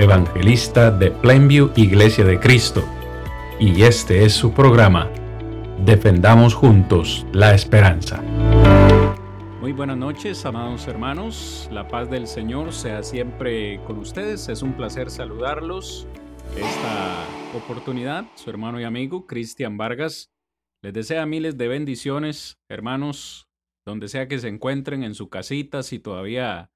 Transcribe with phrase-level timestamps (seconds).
[0.00, 2.82] evangelista de Plainview Iglesia de Cristo,
[3.58, 5.10] y este es su programa,
[5.84, 8.22] Defendamos Juntos la Esperanza.
[9.60, 11.68] Muy buenas noches, amados hermanos.
[11.70, 14.48] La paz del Señor sea siempre con ustedes.
[14.48, 16.06] Es un placer saludarlos.
[16.56, 20.30] Esta oportunidad, su hermano y amigo Cristian Vargas
[20.82, 23.48] les desea miles de bendiciones, hermanos,
[23.84, 26.70] donde sea que se encuentren en su casita, si todavía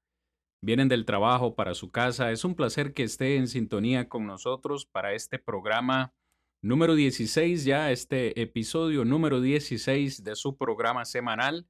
[0.65, 2.31] vienen del trabajo para su casa.
[2.31, 6.15] Es un placer que esté en sintonía con nosotros para este programa
[6.63, 11.67] número 16, ya este episodio número 16 de su programa semanal.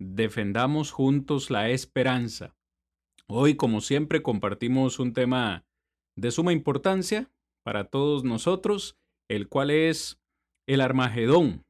[0.00, 2.56] Defendamos juntos la esperanza.
[3.28, 5.64] Hoy, como siempre, compartimos un tema
[6.16, 7.30] de suma importancia
[7.64, 8.98] para todos nosotros,
[9.30, 10.20] el cual es
[10.66, 11.64] el Armagedón.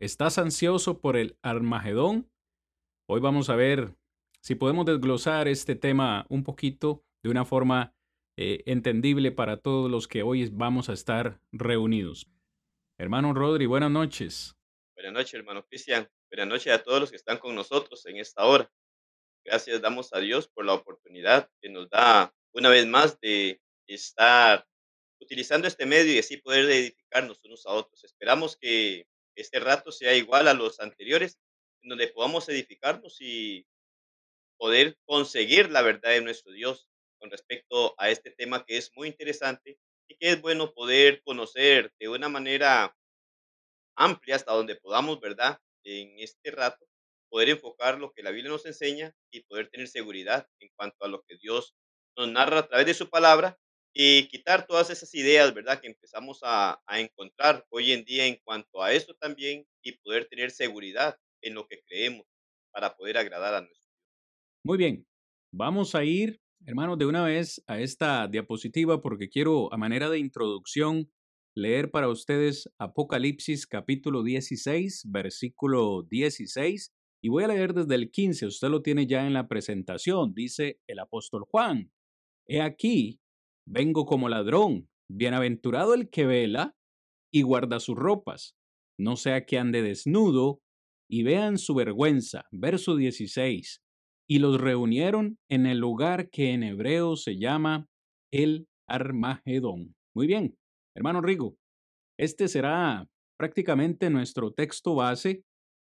[0.00, 2.28] ¿Estás ansioso por el Armagedón?
[3.08, 3.97] Hoy vamos a ver
[4.48, 7.94] si podemos desglosar este tema un poquito de una forma
[8.38, 12.30] eh, entendible para todos los que hoy vamos a estar reunidos.
[12.96, 14.56] Hermano Rodri, buenas noches.
[14.94, 16.08] Buenas noches, hermano Cristian.
[16.30, 18.72] Buenas noches a todos los que están con nosotros en esta hora.
[19.44, 24.66] Gracias damos a Dios por la oportunidad que nos da una vez más de estar
[25.20, 28.02] utilizando este medio y así poder edificarnos unos a otros.
[28.02, 31.38] Esperamos que este rato sea igual a los anteriores,
[31.82, 33.66] donde podamos edificarnos y
[34.58, 36.88] poder conseguir la verdad de nuestro Dios
[37.20, 41.92] con respecto a este tema que es muy interesante y que es bueno poder conocer
[42.00, 42.96] de una manera
[43.96, 45.60] amplia hasta donde podamos, ¿verdad?
[45.84, 46.86] En este rato,
[47.30, 51.08] poder enfocar lo que la Biblia nos enseña y poder tener seguridad en cuanto a
[51.08, 51.74] lo que Dios
[52.16, 53.58] nos narra a través de su palabra
[53.92, 55.80] y quitar todas esas ideas, ¿verdad?
[55.80, 60.26] Que empezamos a, a encontrar hoy en día en cuanto a eso también y poder
[60.28, 62.26] tener seguridad en lo que creemos
[62.70, 63.77] para poder agradar a nuestro
[64.68, 65.06] muy bien,
[65.50, 70.18] vamos a ir, hermanos, de una vez a esta diapositiva porque quiero, a manera de
[70.18, 71.10] introducción,
[71.56, 76.92] leer para ustedes Apocalipsis capítulo 16, versículo 16,
[77.22, 80.78] y voy a leer desde el 15, usted lo tiene ya en la presentación, dice
[80.86, 81.90] el apóstol Juan,
[82.46, 83.20] He aquí,
[83.66, 86.76] vengo como ladrón, bienaventurado el que vela
[87.32, 88.54] y guarda sus ropas,
[88.98, 90.60] no sea que ande desnudo
[91.08, 92.44] y vean su vergüenza.
[92.52, 93.80] Verso 16
[94.28, 97.86] y los reunieron en el lugar que en hebreo se llama
[98.32, 99.94] el Armagedón.
[100.14, 100.56] Muy bien,
[100.94, 101.56] hermano Rigo,
[102.18, 103.08] este será
[103.38, 105.44] prácticamente nuestro texto base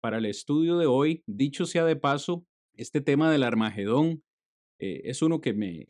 [0.02, 1.22] para el estudio de hoy.
[1.26, 2.44] Dicho sea de paso,
[2.76, 4.22] este tema del Armagedón
[4.80, 5.86] eh, es uno que me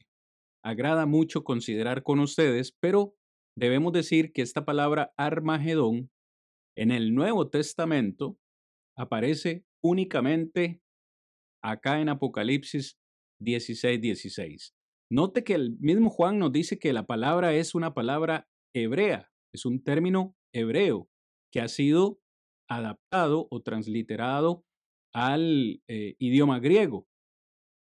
[0.62, 3.15] agrada mucho considerar con ustedes, pero
[3.56, 6.11] debemos decir que esta palabra Armagedón
[6.76, 8.37] en el Nuevo Testamento
[8.97, 10.81] aparece únicamente
[11.64, 12.98] acá en Apocalipsis
[13.41, 14.75] 16, 16.
[15.10, 19.64] Note que el mismo Juan nos dice que la palabra es una palabra hebrea, es
[19.64, 21.08] un término hebreo
[21.52, 22.20] que ha sido
[22.69, 24.64] adaptado o transliterado
[25.12, 27.06] al eh, idioma griego.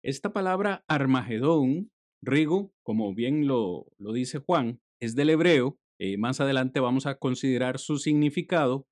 [0.02, 1.90] Esta palabra Armagedón,
[2.22, 5.78] Rigo, como bien lo, lo dice Juan, es del hebreo.
[5.98, 8.86] Eh, más adelante vamos a considerar su significado,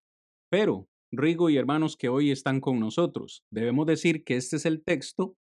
[0.50, 3.44] pero Rigo y hermanos que hoy están con nosotros.
[3.52, 5.36] Debemos decir que este es el texto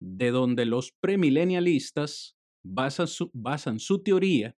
[0.00, 2.34] de donde los premilenialistas
[2.64, 4.56] basan su, teoría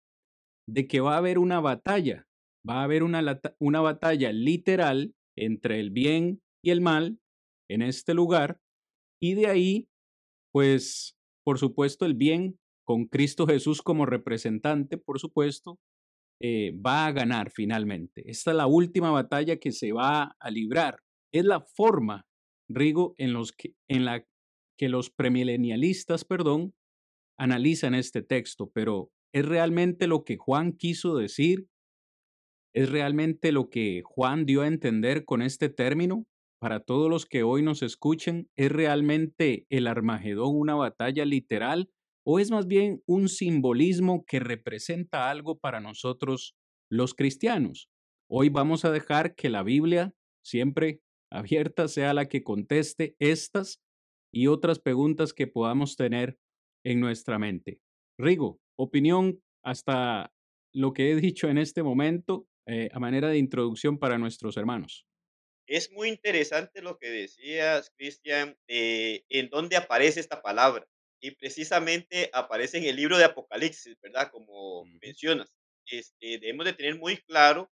[0.69, 2.29] de que va a haber una batalla,
[2.69, 7.19] va a haber una, una batalla literal entre el bien y el mal
[7.71, 8.61] en este lugar,
[9.21, 9.89] y de ahí,
[10.53, 15.79] pues, por supuesto, el bien con Cristo Jesús como representante, por supuesto,
[16.45, 18.29] eh, va a ganar finalmente.
[18.29, 20.99] Esta es la última batalla que se va a librar.
[21.33, 22.27] Es la forma,
[22.69, 24.27] Rigo, en, los que, en la
[24.77, 26.75] que los premilenialistas, perdón,
[27.39, 31.69] analizan este texto, pero ¿es realmente lo que Juan quiso decir?
[32.75, 36.27] ¿Es realmente lo que Juan dio a entender con este término?
[36.61, 41.89] Para todos los que hoy nos escuchen, ¿es realmente el Armagedón una batalla literal
[42.25, 46.55] ¿O es más bien un simbolismo que representa algo para nosotros
[46.89, 47.89] los cristianos?
[48.31, 50.15] Hoy vamos a dejar que la Biblia,
[50.45, 51.01] siempre
[51.33, 53.81] abierta, sea la que conteste estas
[54.33, 56.39] y otras preguntas que podamos tener
[56.85, 57.81] en nuestra mente.
[58.19, 60.33] Rigo, opinión hasta
[60.73, 65.07] lo que he dicho en este momento eh, a manera de introducción para nuestros hermanos.
[65.67, 70.87] Es muy interesante lo que decías, Cristian, eh, en dónde aparece esta palabra.
[71.23, 74.31] Y precisamente aparece en el libro de Apocalipsis, ¿verdad?
[74.31, 75.53] Como mencionas.
[75.87, 77.71] Este, debemos de tener muy claro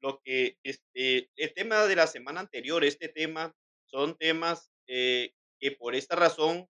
[0.00, 3.54] lo que este, el tema de la semana anterior, este tema,
[3.86, 6.68] son temas eh, que por esta razón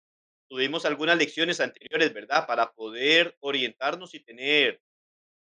[0.50, 2.46] tuvimos algunas lecciones anteriores, ¿verdad?
[2.48, 4.82] Para poder orientarnos y tener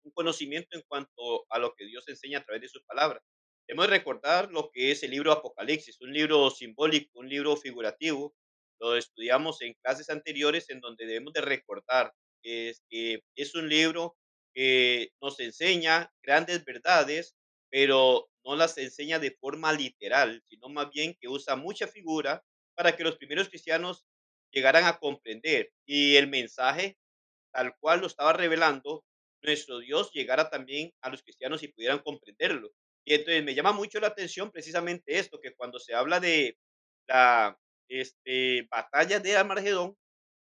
[0.03, 3.23] un conocimiento en cuanto a lo que Dios enseña a través de sus palabras.
[3.67, 8.35] Debemos recordar lo que es el libro Apocalipsis, un libro simbólico, un libro figurativo.
[8.79, 12.13] Lo estudiamos en clases anteriores en donde debemos de recordar
[12.43, 14.17] que es, que es un libro
[14.53, 17.35] que nos enseña grandes verdades,
[17.69, 22.43] pero no las enseña de forma literal, sino más bien que usa mucha figura
[22.75, 24.05] para que los primeros cristianos
[24.51, 26.97] llegaran a comprender y el mensaje
[27.51, 29.03] tal cual lo estaba revelando
[29.41, 32.71] nuestro Dios, llegara también a los cristianos y pudieran comprenderlo.
[33.05, 36.57] Y entonces me llama mucho la atención precisamente esto, que cuando se habla de
[37.07, 37.57] la
[37.89, 39.95] este, batalla de Armagedón,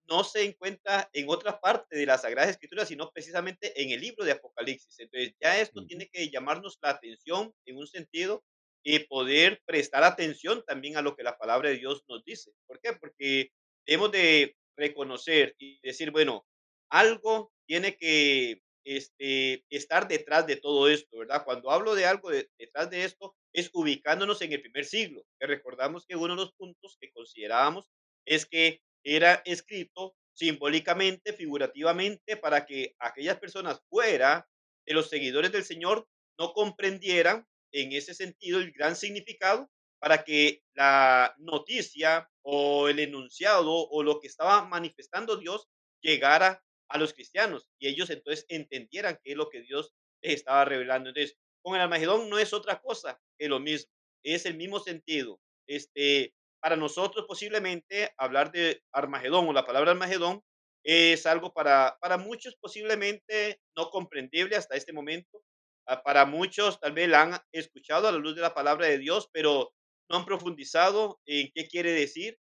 [0.07, 4.23] no se encuentra en otra parte de la Sagrada Escritura, sino precisamente en el libro
[4.23, 4.99] de Apocalipsis.
[4.99, 8.43] Entonces, ya esto tiene que llamarnos la atención en un sentido
[8.83, 12.51] y poder prestar atención también a lo que la palabra de Dios nos dice.
[12.65, 12.93] ¿Por qué?
[12.93, 13.51] Porque
[13.85, 16.45] debemos de reconocer y decir, bueno,
[16.89, 18.61] algo tiene que
[18.95, 21.43] este, estar detrás de todo esto, ¿verdad?
[21.45, 26.05] Cuando hablo de algo de- detrás de esto, es ubicándonos en el primer siglo, recordamos
[26.05, 27.89] que uno de los puntos que considerábamos
[28.25, 34.47] es que era escrito simbólicamente, figurativamente, para que aquellas personas fuera
[34.85, 36.07] de los seguidores del Señor
[36.39, 39.69] no comprendieran en ese sentido el gran significado
[39.99, 45.67] para que la noticia o el enunciado o lo que estaba manifestando Dios
[46.01, 51.09] llegara a los cristianos y ellos entonces entendieran qué es lo que Dios estaba revelando.
[51.09, 53.91] Entonces, con el Armagedón no es otra cosa que lo mismo,
[54.23, 55.39] es el mismo sentido.
[55.67, 60.43] Este, para nosotros posiblemente hablar de Armagedón o la palabra Armagedón
[60.83, 65.43] es algo para, para muchos posiblemente no comprendible hasta este momento.
[65.85, 68.97] Ah, Para muchos tal vez la han escuchado a la luz de la palabra de
[68.97, 69.73] Dios, pero
[70.09, 72.39] no han profundizado en qué quiere decir.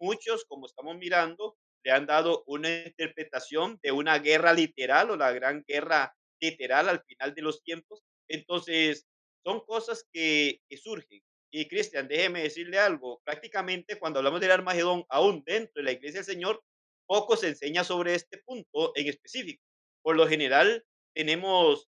[0.00, 5.32] Muchos, como estamos mirando, le han dado una interpretación de una guerra literal o la
[5.32, 8.02] gran guerra literal al final de los tiempos.
[8.28, 9.06] Entonces,
[9.44, 11.22] son cosas que, surgen.
[11.50, 16.20] Y Cristian, déjeme decirle algo, prácticamente cuando hablamos del Armagedón, aún dentro de la iglesia
[16.20, 16.64] del Señor,
[17.06, 19.62] poco se enseña sobre este punto en específico.
[20.02, 20.84] Por lo general,
[21.14, 21.88] tenemos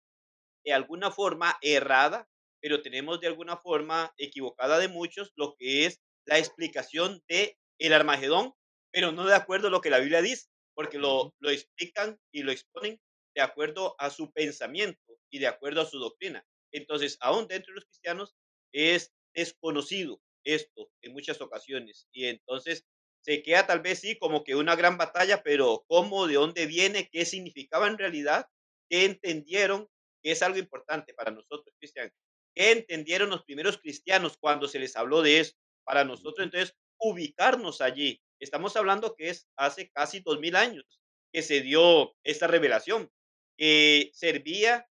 [0.65, 2.29] de alguna forma errada,
[2.61, 7.93] pero tenemos de alguna forma equivocada de muchos lo que es la explicación de el
[7.93, 8.55] Armagedón,
[8.93, 12.43] pero no de acuerdo a lo que la Biblia dice, porque lo, lo explican y
[12.43, 13.01] lo exponen
[13.35, 16.45] de acuerdo a su pensamiento y de acuerdo a su doctrina.
[16.73, 18.35] Entonces, aún dentro de los cristianos
[18.73, 22.85] es desconocido esto en muchas ocasiones y entonces
[23.25, 27.09] se queda tal vez sí como que una gran batalla, pero cómo, de dónde viene,
[27.11, 28.47] qué significaba en realidad,
[28.91, 29.89] qué entendieron
[30.23, 32.13] que es algo importante para nosotros, Cristian.
[32.55, 35.55] ¿Qué entendieron los primeros cristianos cuando se les habló de eso?
[35.85, 38.21] Para nosotros, entonces, ubicarnos allí.
[38.43, 41.01] Estamos hablando que es hace casi dos mil años
[41.33, 43.11] que se dio esta revelación,
[43.57, 44.89] que servía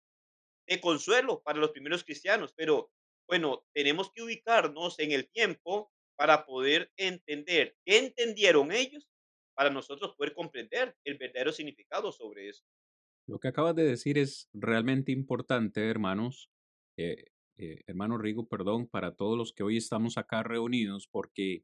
[0.68, 2.91] de consuelo para los primeros cristianos, pero
[3.27, 9.10] bueno, tenemos que ubicarnos en el tiempo para poder entender qué entendieron ellos,
[9.56, 12.63] para nosotros poder comprender el verdadero significado sobre eso.
[13.27, 16.50] Lo que acabas de decir es realmente importante, hermanos,
[16.98, 17.25] eh,
[17.58, 21.63] eh, hermano Rigo, perdón, para todos los que hoy estamos acá reunidos, porque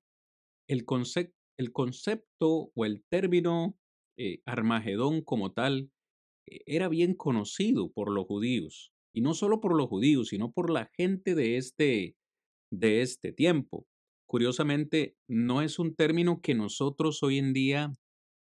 [0.67, 3.77] el, concep- el concepto o el término
[4.17, 5.91] eh, Armagedón como tal
[6.47, 10.69] eh, era bien conocido por los judíos, y no solo por los judíos, sino por
[10.69, 12.15] la gente de este,
[12.71, 13.87] de este tiempo.
[14.27, 17.95] Curiosamente, no es un término que nosotros hoy en día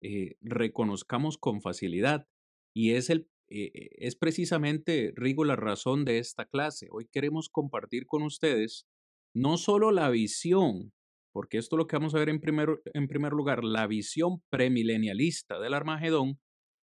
[0.02, 2.26] eh, reconozcamos con facilidad
[2.74, 6.88] y es, el, es precisamente, Rigo, la razón de esta clase.
[6.90, 8.86] Hoy queremos compartir con ustedes
[9.34, 10.92] no solo la visión,
[11.32, 14.42] porque esto es lo que vamos a ver en primer, en primer lugar, la visión
[14.50, 16.38] premilenialista del Armagedón,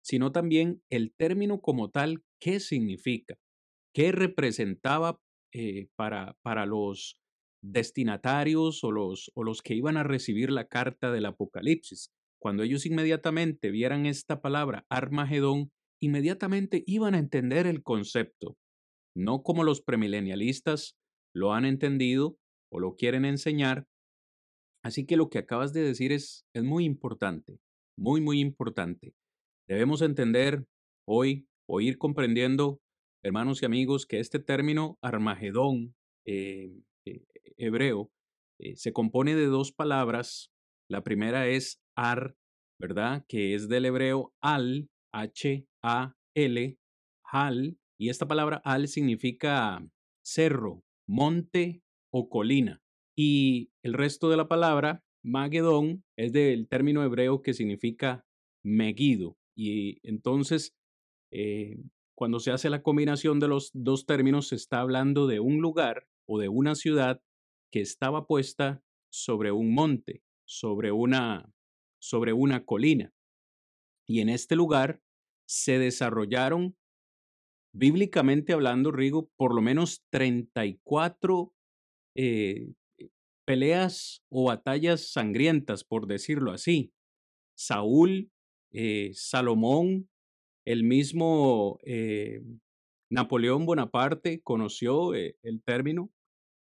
[0.04, 3.36] sino también el término como tal, qué significa,
[3.94, 5.20] qué representaba
[5.54, 7.18] eh, para, para los
[7.62, 12.10] destinatarios o los, o los que iban a recibir la carta del Apocalipsis.
[12.40, 15.70] Cuando ellos inmediatamente vieran esta palabra Armagedón,
[16.02, 18.56] inmediatamente iban a entender el concepto,
[19.14, 20.96] no como los premilenialistas
[21.34, 22.36] lo han entendido
[22.72, 23.86] o lo quieren enseñar.
[24.84, 27.60] Así que lo que acabas de decir es, es muy importante,
[27.96, 29.14] muy, muy importante.
[29.68, 30.66] Debemos entender
[31.06, 32.80] hoy o ir comprendiendo,
[33.22, 35.94] hermanos y amigos, que este término Armagedón
[36.26, 37.24] eh, eh,
[37.56, 38.10] hebreo
[38.58, 40.50] eh, se compone de dos palabras.
[40.90, 42.36] La primera es Ar,
[42.80, 43.24] ¿verdad?
[43.28, 46.78] Que es del hebreo al, H-A-L,
[47.24, 49.86] Hal, y esta palabra al significa
[50.24, 52.81] cerro, monte o colina.
[53.16, 58.24] Y el resto de la palabra, Magedón, es del término hebreo que significa
[58.64, 59.36] Megido.
[59.56, 60.74] Y entonces,
[61.30, 61.78] eh,
[62.14, 66.06] cuando se hace la combinación de los dos términos, se está hablando de un lugar
[66.26, 67.20] o de una ciudad
[67.70, 71.52] que estaba puesta sobre un monte, sobre una,
[72.00, 73.12] sobre una colina.
[74.06, 75.02] Y en este lugar
[75.46, 76.76] se desarrollaron,
[77.74, 81.54] bíblicamente hablando, Rigo, por lo menos 34
[82.14, 82.72] eh,
[83.44, 86.92] peleas o batallas sangrientas, por decirlo así.
[87.56, 88.30] Saúl,
[88.72, 90.08] eh, Salomón,
[90.64, 92.42] el mismo eh,
[93.10, 96.10] Napoleón Bonaparte conoció el término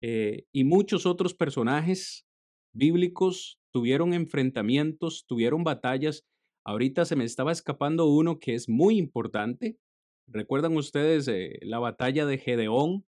[0.01, 2.25] y muchos otros personajes
[2.73, 6.23] bíblicos tuvieron enfrentamientos, tuvieron batallas
[6.69, 9.79] Ahorita se me estaba escapando uno que es muy importante.
[10.27, 13.05] ¿Recuerdan ustedes eh, la batalla de Gedeón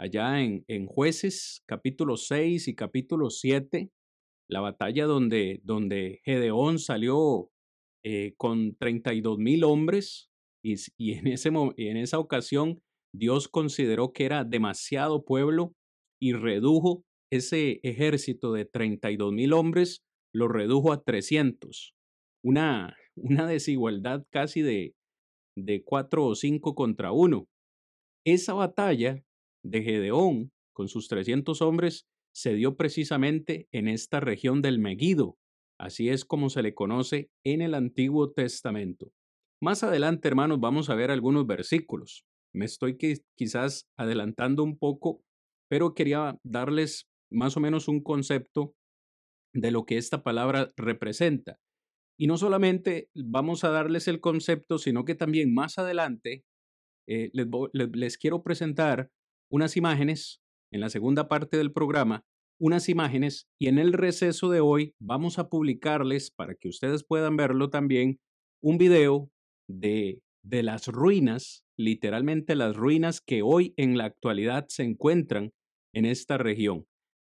[0.00, 3.90] allá en, en, Jueces, capítulo 6 y capítulo 7?
[4.48, 7.50] La batalla donde, donde Gedeón salió
[8.04, 10.30] eh, con 32 mil hombres
[10.64, 12.80] y, y en, ese, en esa ocasión
[13.14, 15.74] Dios consideró que era demasiado pueblo
[16.20, 20.02] y redujo ese ejército de 32 mil hombres,
[20.34, 21.94] lo redujo a 300
[22.42, 24.94] una, una desigualdad casi de,
[25.56, 27.48] de cuatro o cinco contra uno.
[28.24, 29.22] Esa batalla
[29.62, 35.36] de Gedeón con sus 300 hombres se dio precisamente en esta región del Megido,
[35.78, 39.12] así es como se le conoce en el Antiguo Testamento.
[39.60, 42.24] Más adelante, hermanos, vamos a ver algunos versículos.
[42.54, 42.96] Me estoy
[43.36, 45.22] quizás adelantando un poco,
[45.68, 48.74] pero quería darles más o menos un concepto
[49.54, 51.58] de lo que esta palabra representa.
[52.18, 56.44] Y no solamente vamos a darles el concepto, sino que también más adelante
[57.08, 59.10] eh, les, quiero presentar
[59.50, 60.40] unas imágenes
[60.72, 62.24] en la segunda parte del programa,
[62.60, 67.36] unas imágenes y en el receso de hoy vamos a publicarles para que ustedes puedan
[67.36, 68.20] verlo también
[68.62, 69.30] un video
[69.68, 75.52] de, de las ruinas, literalmente las ruinas que hoy en la actualidad se encuentran
[75.94, 76.86] en esta región.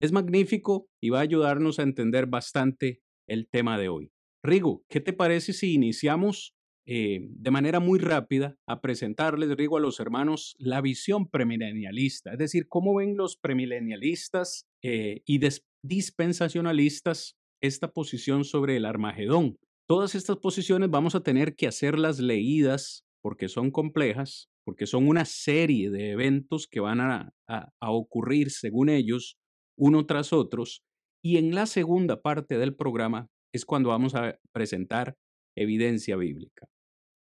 [0.01, 4.11] Es magnífico y va a ayudarnos a entender bastante el tema de hoy.
[4.43, 6.55] Rigo, ¿qué te parece si iniciamos
[6.87, 12.33] eh, de manera muy rápida a presentarles, Rigo, a los hermanos la visión premilenialista?
[12.33, 15.41] Es decir, cómo ven los premilenialistas eh, y
[15.83, 19.59] dispensacionalistas esta posición sobre el Armagedón.
[19.87, 25.25] Todas estas posiciones vamos a tener que hacerlas leídas porque son complejas, porque son una
[25.25, 29.37] serie de eventos que van a, a ocurrir según ellos,
[29.77, 30.83] uno tras otros.
[31.23, 35.17] Y en la segunda parte del programa es cuando vamos a presentar
[35.61, 36.67] evidencia bíblica.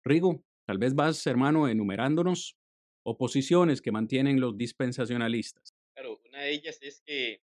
[0.04, 2.56] Rigo, tal vez vas, hermano, enumerándonos
[3.02, 5.74] oposiciones que mantienen los dispensacionalistas.
[5.94, 7.40] Claro, una de ellas es que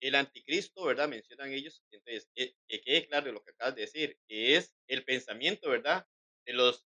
[0.00, 1.08] el anticristo, ¿verdad?
[1.08, 5.70] Mencionan ellos, entonces, que, quede claro lo que acabas de decir, que es el pensamiento,
[5.70, 6.06] ¿verdad?
[6.44, 6.86] De los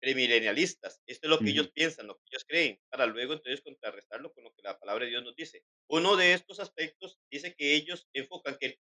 [0.00, 1.02] premilenialistas.
[1.06, 4.44] Esto es lo que ellos piensan, lo que ellos creen, para luego entonces contrarrestarlo con
[4.44, 5.64] lo que la palabra de Dios nos dice.
[5.88, 8.78] Uno de estos aspectos dice que ellos enfocan que el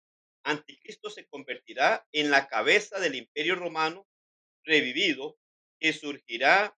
[0.44, 4.06] Anticristo se convertirá en la cabeza del imperio romano
[4.64, 5.38] revivido
[5.80, 6.76] que surgirá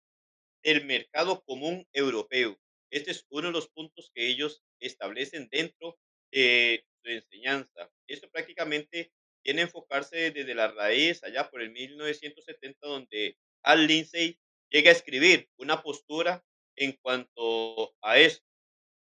[0.63, 2.59] el mercado común europeo.
[2.89, 5.97] Este es uno de los puntos que ellos establecen dentro
[6.31, 7.91] de su enseñanza.
[8.07, 9.11] Esto prácticamente
[9.43, 14.39] tiene que enfocarse desde la raíz, allá por el 1970, donde Al Lindsay
[14.69, 18.45] llega a escribir una postura en cuanto a esto.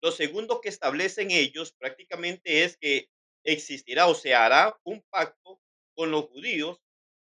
[0.02, 3.10] Lo segundo que establecen ellos prácticamente es que
[3.44, 5.60] existirá o se hará un pacto
[5.94, 6.80] con los judíos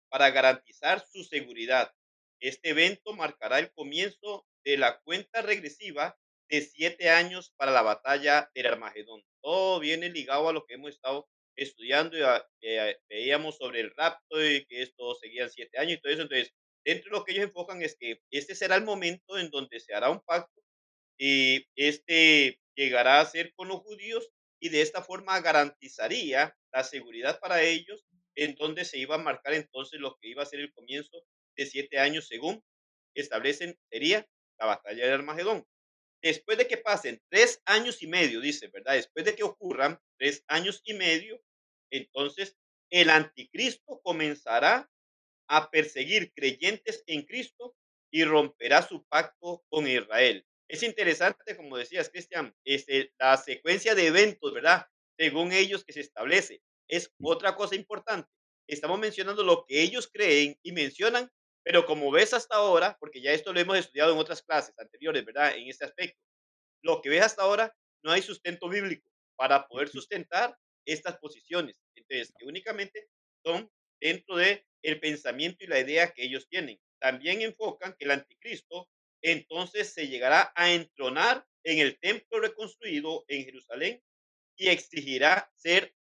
[0.08, 1.92] para garantizar su seguridad.
[2.40, 6.16] Este evento marcará el comienzo de la cuenta regresiva
[6.48, 9.22] de siete años para la batalla del Armagedón.
[9.42, 12.22] Todo viene ligado a lo que hemos estado estudiando y
[12.62, 16.22] eh, veíamos sobre el rapto y que esto seguía siete años y todo eso.
[16.22, 19.80] Entonces, dentro de lo que ellos enfocan es que este será el momento en donde
[19.80, 20.62] se hará un pacto
[21.18, 27.40] y este llegará a ser con los judíos y de esta forma garantizaría la seguridad
[27.40, 30.72] para ellos en donde se iba a marcar entonces lo que iba a ser el
[30.72, 31.24] comienzo
[31.56, 32.62] de siete años según
[33.14, 34.26] establecen sería
[34.58, 35.66] la batalla de Armagedón.
[36.22, 38.94] Después de que pasen tres años y medio, dice, ¿verdad?
[38.94, 41.40] Después de que ocurran tres años y medio,
[41.90, 42.56] entonces
[42.90, 44.90] el anticristo comenzará
[45.48, 47.76] a perseguir creyentes en Cristo
[48.10, 50.44] y romperá su pacto con Israel.
[50.68, 54.86] Es interesante, como decías, Cristian, este, la secuencia de eventos, ¿verdad?
[55.18, 56.62] Según ellos que se establece.
[56.88, 58.30] Es otra cosa importante.
[58.66, 61.30] Estamos mencionando lo que ellos creen y mencionan,
[61.64, 65.24] pero como ves hasta ahora, porque ya esto lo hemos estudiado en otras clases anteriores,
[65.24, 65.56] ¿verdad?
[65.56, 66.20] En este aspecto,
[66.82, 71.80] lo que ves hasta ahora, no hay sustento bíblico para poder sustentar estas posiciones.
[71.94, 73.08] Entonces, que únicamente
[73.42, 73.70] son
[74.00, 76.78] dentro de el pensamiento y la idea que ellos tienen.
[77.00, 78.88] También enfocan que el anticristo
[79.22, 84.02] entonces se llegará a entronar en el templo reconstruido en Jerusalén
[84.56, 85.94] y exigirá ser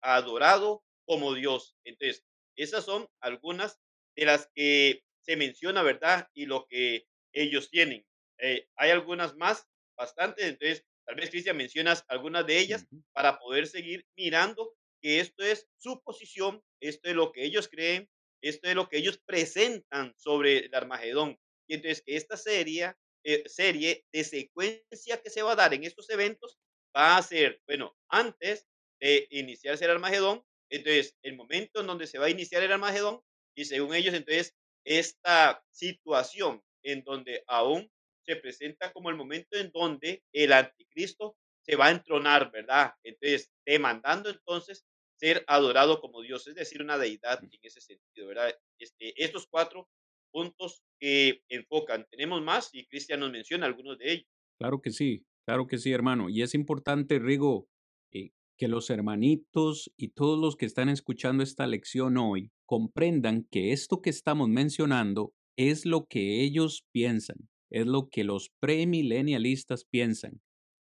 [0.00, 1.76] adorado como Dios.
[1.84, 2.24] Entonces,
[2.56, 3.80] esas son algunas
[4.16, 6.28] de las que se menciona, ¿verdad?
[6.34, 8.06] Y lo que ellos tienen.
[8.38, 13.66] Eh, hay algunas más, bastantes, entonces, tal vez, Cristian, mencionas algunas de ellas para poder
[13.66, 18.08] seguir mirando que esto es su posición, esto es lo que ellos creen,
[18.42, 21.38] esto es lo que ellos presentan sobre el Armagedón.
[21.68, 22.94] Y entonces, que esta serie,
[23.24, 26.58] eh, serie de secuencia que se va a dar en estos eventos
[26.96, 28.66] va a ser, bueno, antes
[29.00, 33.20] de iniciarse el Armagedón, entonces el momento en donde se va a iniciar el Armagedón
[33.56, 34.54] y según ellos, entonces
[34.84, 37.90] esta situación en donde aún
[38.24, 42.94] se presenta como el momento en donde el anticristo se va a entronar, ¿verdad?
[43.02, 44.84] Entonces, demandando entonces
[45.18, 48.56] ser adorado como Dios, es decir, una deidad en ese sentido, ¿verdad?
[48.78, 49.88] Este, estos cuatro
[50.30, 52.06] puntos que enfocan.
[52.10, 54.26] Tenemos más y Cristian nos menciona algunos de ellos.
[54.58, 56.28] Claro que sí, claro que sí, hermano.
[56.28, 57.68] Y es importante, Rigo,
[58.12, 63.72] eh, que los hermanitos y todos los que están escuchando esta lección hoy comprendan que
[63.72, 70.40] esto que estamos mencionando es lo que ellos piensan, es lo que los premilenialistas piensan.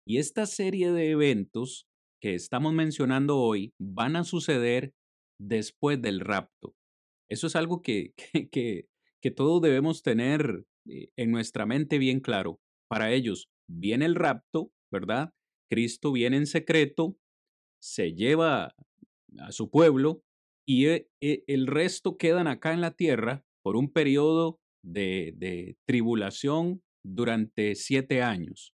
[0.07, 1.87] Y esta serie de eventos
[2.21, 4.93] que estamos mencionando hoy van a suceder
[5.41, 6.75] después del rapto.
[7.29, 8.15] Eso es algo que,
[9.23, 12.61] que todos debemos tener eh, en nuestra mente bien claro.
[12.89, 15.31] Para ellos viene el rapto, ¿verdad?
[15.71, 17.17] Cristo viene en secreto,
[17.83, 18.75] se lleva
[19.39, 20.23] a su pueblo
[20.67, 25.77] y e- e- el resto quedan acá en la tierra por un periodo de, de
[25.87, 28.73] tribulación durante siete años.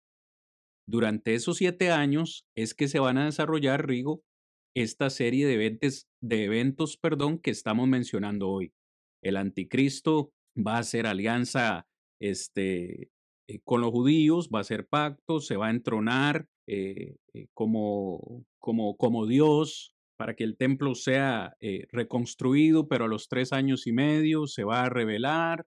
[0.86, 4.22] Durante esos siete años es que se van a desarrollar, Rigo,
[4.74, 8.72] esta serie de eventos, de eventos perdón, que estamos mencionando hoy.
[9.22, 11.86] El anticristo va a hacer alianza
[12.20, 13.10] este,
[13.48, 18.46] eh, con los judíos, va a hacer pacto, se va a entronar eh, eh, como,
[18.58, 21.56] como, como Dios para que el templo sea
[21.90, 25.66] reconstruido, pero a los tres años y medio se va a revelar,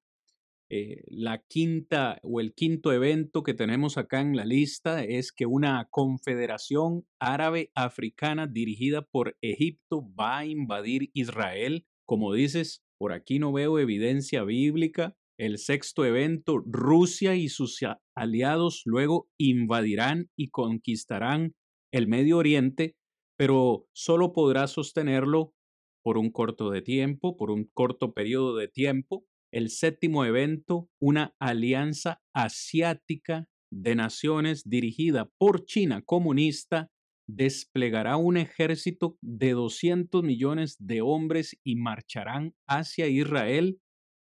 [0.69, 5.85] la quinta o el quinto evento que tenemos acá en la lista es que una
[5.91, 11.85] confederación árabe africana dirigida por Egipto va a invadir Israel.
[12.05, 15.15] Como dices, por aquí no veo evidencia bíblica.
[15.37, 17.79] El sexto evento, Rusia y sus
[18.15, 21.53] aliados luego invadirán y conquistarán
[21.93, 22.95] el Medio Oriente,
[23.37, 25.53] pero solo podrá sostenerlo
[26.03, 31.33] por un corto de tiempo, por un corto periodo de tiempo el séptimo evento, una
[31.39, 36.89] alianza asiática de naciones dirigida por China comunista,
[37.27, 43.79] desplegará un ejército de 200 millones de hombres y marcharán hacia Israel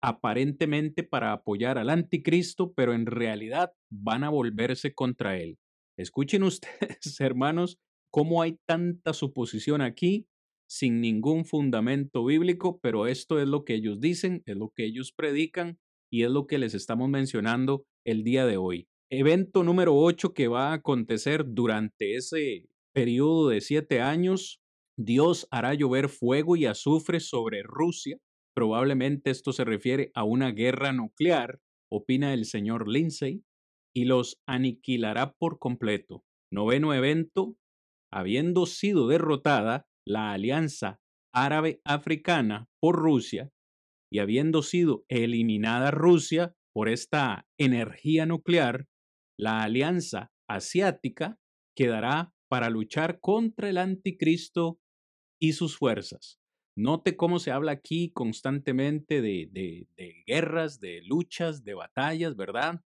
[0.02, 5.58] aparentemente para apoyar al anticristo, pero en realidad van a volverse contra él.
[5.98, 7.78] Escuchen ustedes, hermanos,
[8.12, 10.28] cómo hay tanta suposición aquí
[10.70, 15.14] sin ningún fundamento bíblico, pero esto es lo que ellos dicen, es lo que ellos
[15.14, 15.80] predican
[16.12, 18.88] y es lo que les estamos mencionando el día de hoy.
[19.10, 22.66] Evento número 8 que va a acontecer durante ese
[22.98, 24.60] periodo de siete años,
[24.98, 28.18] Dios hará llover fuego y azufre sobre Rusia.
[28.56, 31.60] Probablemente esto se refiere a una guerra nuclear,
[31.92, 33.44] opina el señor Lindsay,
[33.96, 36.24] y los aniquilará por completo.
[36.52, 37.56] Noveno evento,
[38.12, 41.00] habiendo sido derrotada, la alianza
[41.36, 43.52] árabe-africana por Rusia
[44.12, 48.88] y habiendo sido eliminada Rusia por esta energía nuclear,
[49.38, 51.38] la alianza asiática
[51.76, 54.80] quedará para luchar contra el anticristo
[55.40, 56.40] y sus fuerzas.
[56.76, 62.82] Note cómo se habla aquí constantemente de, de, guerras, de luchas, de batallas, ¿verdad?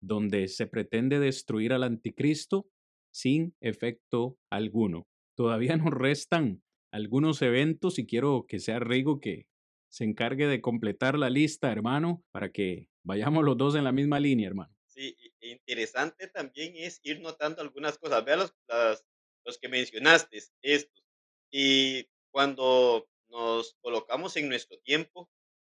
[0.00, 2.68] Donde se pretende destruir al anticristo
[3.12, 5.08] sin efecto alguno.
[5.36, 9.46] Todavía nos restan algunos eventos y quiero que sea Rigo que
[9.90, 14.20] se encargue de completar la lista, hermano, para que vayamos los dos en la misma
[14.20, 14.72] línea, hermano.
[15.02, 18.24] Sí, y- e interesante también es ir notando algunas cosas.
[18.24, 19.04] Vea los, las-
[19.44, 21.02] los que mencionaste, estos.
[21.50, 25.28] Y cuando nos colocamos en nuestro tiempo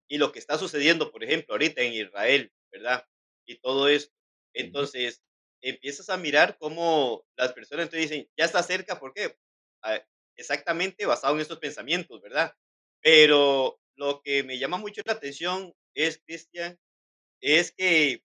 [0.09, 3.09] y lo que está sucediendo, por ejemplo, ahorita en Israel, ¿verdad?
[3.47, 4.15] Y todo esto.
[4.55, 5.23] Entonces,
[5.63, 9.39] empiezas a mirar cómo las personas te dicen, ya está cerca, ¿por qué?
[9.83, 10.05] Ah,
[10.37, 12.55] exactamente basado en estos pensamientos, ¿verdad?
[13.01, 16.79] Pero lo que me llama mucho la atención es, Cristian,
[17.41, 18.23] es que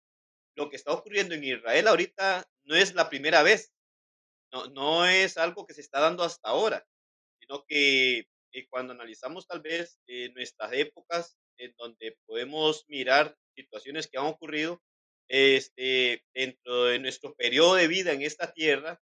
[0.58, 3.72] lo que está ocurriendo en Israel ahorita no es la primera vez,
[4.52, 6.86] no, no es algo que se está dando hasta ahora,
[7.40, 14.08] sino que eh, cuando analizamos tal vez eh, nuestras épocas en donde podemos mirar situaciones
[14.08, 14.82] que han ocurrido
[15.30, 19.00] este, dentro de nuestro periodo de vida en esta tierra,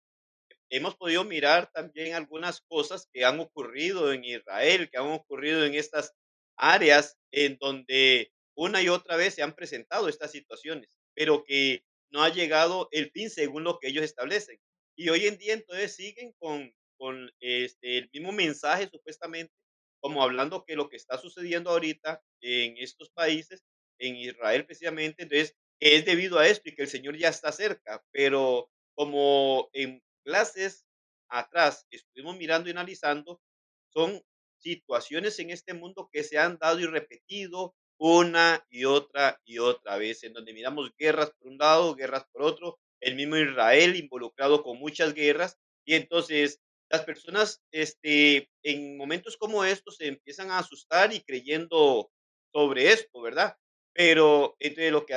[0.69, 5.75] hemos podido mirar también algunas cosas que han ocurrido en Israel, que han ocurrido en
[5.75, 6.13] estas
[6.57, 12.23] áreas en donde una y otra vez se han presentado estas situaciones, pero que no
[12.23, 14.59] ha llegado el fin según lo que ellos establecen.
[14.97, 19.53] Y hoy en día entonces siguen con, con este, el mismo mensaje supuestamente,
[19.99, 23.63] como hablando que lo que está sucediendo ahorita en estos países,
[23.99, 28.03] en Israel precisamente, entonces es debido a esto y que el Señor ya está cerca,
[28.11, 30.85] pero como en clases
[31.29, 33.41] atrás estuvimos mirando y analizando,
[33.93, 34.21] son
[34.57, 39.97] situaciones en este mundo que se han dado y repetido una y otra y otra
[39.97, 44.63] vez, en donde miramos guerras por un lado, guerras por otro, el mismo Israel involucrado
[44.63, 50.59] con muchas guerras, y entonces las personas este, en momentos como estos se empiezan a
[50.59, 52.11] asustar y creyendo
[52.53, 53.57] sobre esto, ¿verdad?
[53.93, 55.15] Pero entre lo que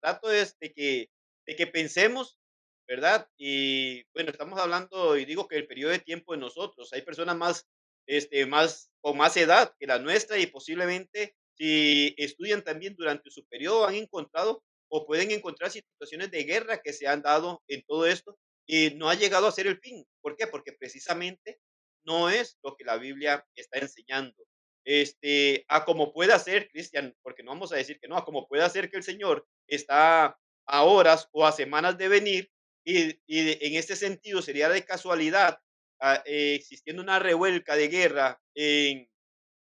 [0.00, 1.10] trato es de que,
[1.46, 2.38] de que pensemos,
[2.86, 3.28] ¿verdad?
[3.38, 7.36] Y bueno, estamos hablando, y digo que el periodo de tiempo de nosotros, hay personas
[7.36, 7.66] más,
[8.06, 13.44] este, más, con más edad que la nuestra y posiblemente si estudian también durante su
[13.46, 18.06] periodo han encontrado o pueden encontrar situaciones de guerra que se han dado en todo
[18.06, 20.06] esto y no ha llegado a ser el fin.
[20.20, 20.46] ¿Por qué?
[20.46, 21.58] Porque precisamente
[22.04, 24.44] no es lo que la Biblia está enseñando.
[24.84, 28.48] Este, a como pueda ser, Cristian, porque no vamos a decir que no, a como
[28.48, 32.50] pueda ser que el Señor está a horas o a semanas de venir
[32.84, 35.58] y, y en este sentido sería de casualidad
[36.00, 39.10] ah, eh, existiendo una revuelca de guerra en,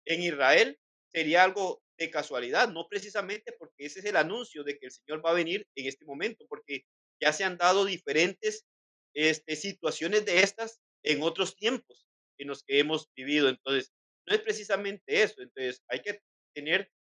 [0.06, 0.78] en Israel,
[1.16, 5.26] sería algo de casualidad, no precisamente porque ese es el anuncio de que el Señor
[5.26, 6.84] va a venir en este momento, porque
[7.22, 8.66] ya se han dado diferentes
[9.14, 12.06] este, situaciones de estas en otros tiempos
[12.38, 13.48] en los que hemos vivido.
[13.48, 13.94] Entonces,
[14.28, 15.42] no es precisamente eso.
[15.42, 16.20] Entonces, hay que
[16.54, 16.92] tener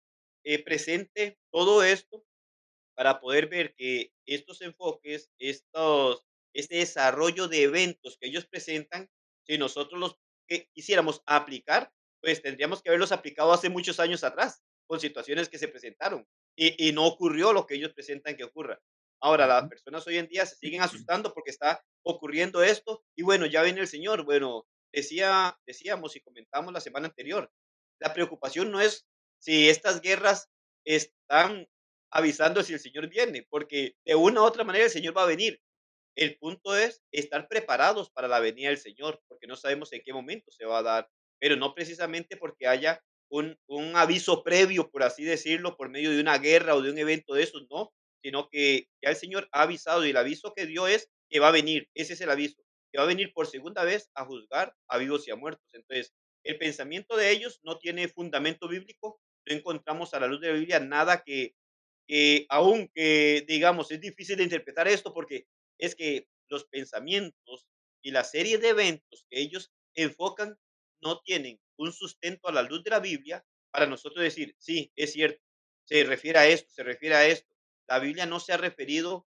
[0.44, 2.24] eh, presente todo esto
[2.94, 6.24] para poder ver que estos enfoques, estos,
[6.54, 9.10] este desarrollo de eventos que ellos presentan,
[9.44, 10.18] si nosotros los
[10.72, 11.92] quisiéramos aplicar,
[12.24, 16.26] pues tendríamos que haberlos aplicado hace muchos años atrás, con situaciones que se presentaron.
[16.56, 18.80] Y, y no ocurrió lo que ellos presentan que ocurra.
[19.20, 23.46] Ahora, las personas hoy en día se siguen asustando porque está ocurriendo esto y bueno,
[23.46, 24.24] ya viene el Señor.
[24.24, 27.50] Bueno, decía, decíamos y comentamos la semana anterior,
[28.00, 29.06] la preocupación no es
[29.38, 30.48] si estas guerras
[30.86, 31.66] están
[32.10, 35.26] avisando si el Señor viene, porque de una u otra manera el Señor va a
[35.26, 35.60] venir.
[36.16, 40.12] El punto es estar preparados para la venida del Señor, porque no sabemos en qué
[40.12, 41.10] momento se va a dar,
[41.44, 46.18] pero no precisamente porque haya un, un aviso previo, por así decirlo, por medio de
[46.18, 49.60] una guerra o de un evento de esos, no, sino que ya el Señor ha
[49.60, 52.64] avisado y el aviso que dio es que va a venir, ese es el aviso,
[52.90, 55.68] que va a venir por segunda vez a juzgar a vivos y a muertos.
[55.74, 60.48] Entonces, el pensamiento de ellos no tiene fundamento bíblico, no encontramos a la luz de
[60.48, 61.54] la Biblia nada que,
[62.08, 67.66] que aunque digamos es difícil de interpretar esto porque es que los pensamientos
[68.02, 70.58] y la serie de eventos que ellos enfocan
[71.04, 75.12] no tienen un sustento a la luz de la Biblia para nosotros decir, sí, es
[75.12, 75.42] cierto,
[75.84, 77.54] se refiere a esto, se refiere a esto.
[77.88, 79.26] La Biblia no se ha referido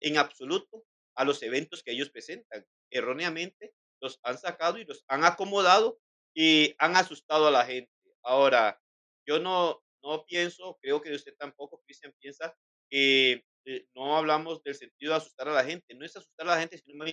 [0.00, 0.84] en absoluto
[1.16, 2.64] a los eventos que ellos presentan.
[2.90, 5.98] Erróneamente los han sacado y los han acomodado
[6.34, 7.90] y han asustado a la gente.
[8.22, 8.80] Ahora,
[9.26, 12.54] yo no, no pienso, creo que usted tampoco, Cristian, piensa
[12.88, 15.94] que eh, no hablamos del sentido de asustar a la gente.
[15.94, 17.04] No es asustar a la gente, sino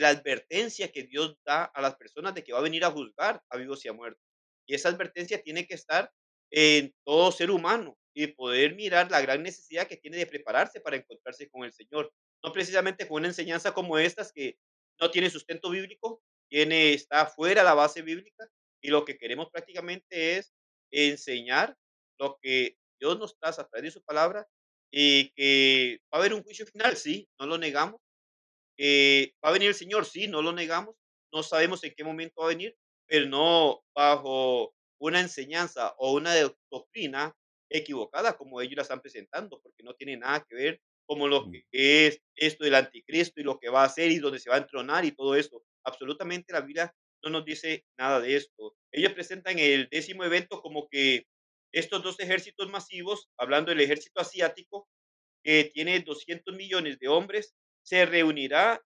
[0.00, 3.42] la advertencia que Dios da a las personas de que va a venir a juzgar
[3.48, 4.22] a vivos y a muertos.
[4.66, 6.12] Y esa advertencia tiene que estar
[6.50, 10.96] en todo ser humano y poder mirar la gran necesidad que tiene de prepararse para
[10.96, 12.12] encontrarse con el Señor.
[12.42, 14.56] No precisamente con una enseñanza como estas que
[15.00, 18.48] no tiene sustento bíblico, tiene, está fuera la base bíblica
[18.80, 20.54] y lo que queremos prácticamente es
[20.90, 21.76] enseñar
[22.18, 24.46] lo que Dios nos traza a través de su palabra
[24.90, 28.00] y que va a haber un juicio final, sí, no lo negamos.
[28.76, 30.96] Que va a venir el Señor, sí, no lo negamos.
[31.32, 36.34] No sabemos en qué momento va a venir, pero no bajo una enseñanza o una
[36.70, 37.34] doctrina
[37.70, 42.06] equivocada como ellos la están presentando, porque no tiene nada que ver como lo que
[42.06, 44.60] es esto del anticristo y lo que va a hacer y donde se va a
[44.60, 45.62] entronar y todo esto.
[45.84, 48.76] Absolutamente la Biblia no nos dice nada de esto.
[48.92, 51.26] Ellos presentan el décimo evento como que
[51.72, 54.88] estos dos ejércitos masivos, hablando del ejército asiático,
[55.44, 57.54] que tiene 200 millones de hombres,
[57.86, 58.82] se reunirá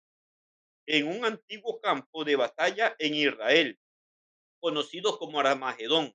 [0.87, 3.79] en un antiguo campo de batalla en Israel,
[4.59, 6.13] conocido como Armagedón,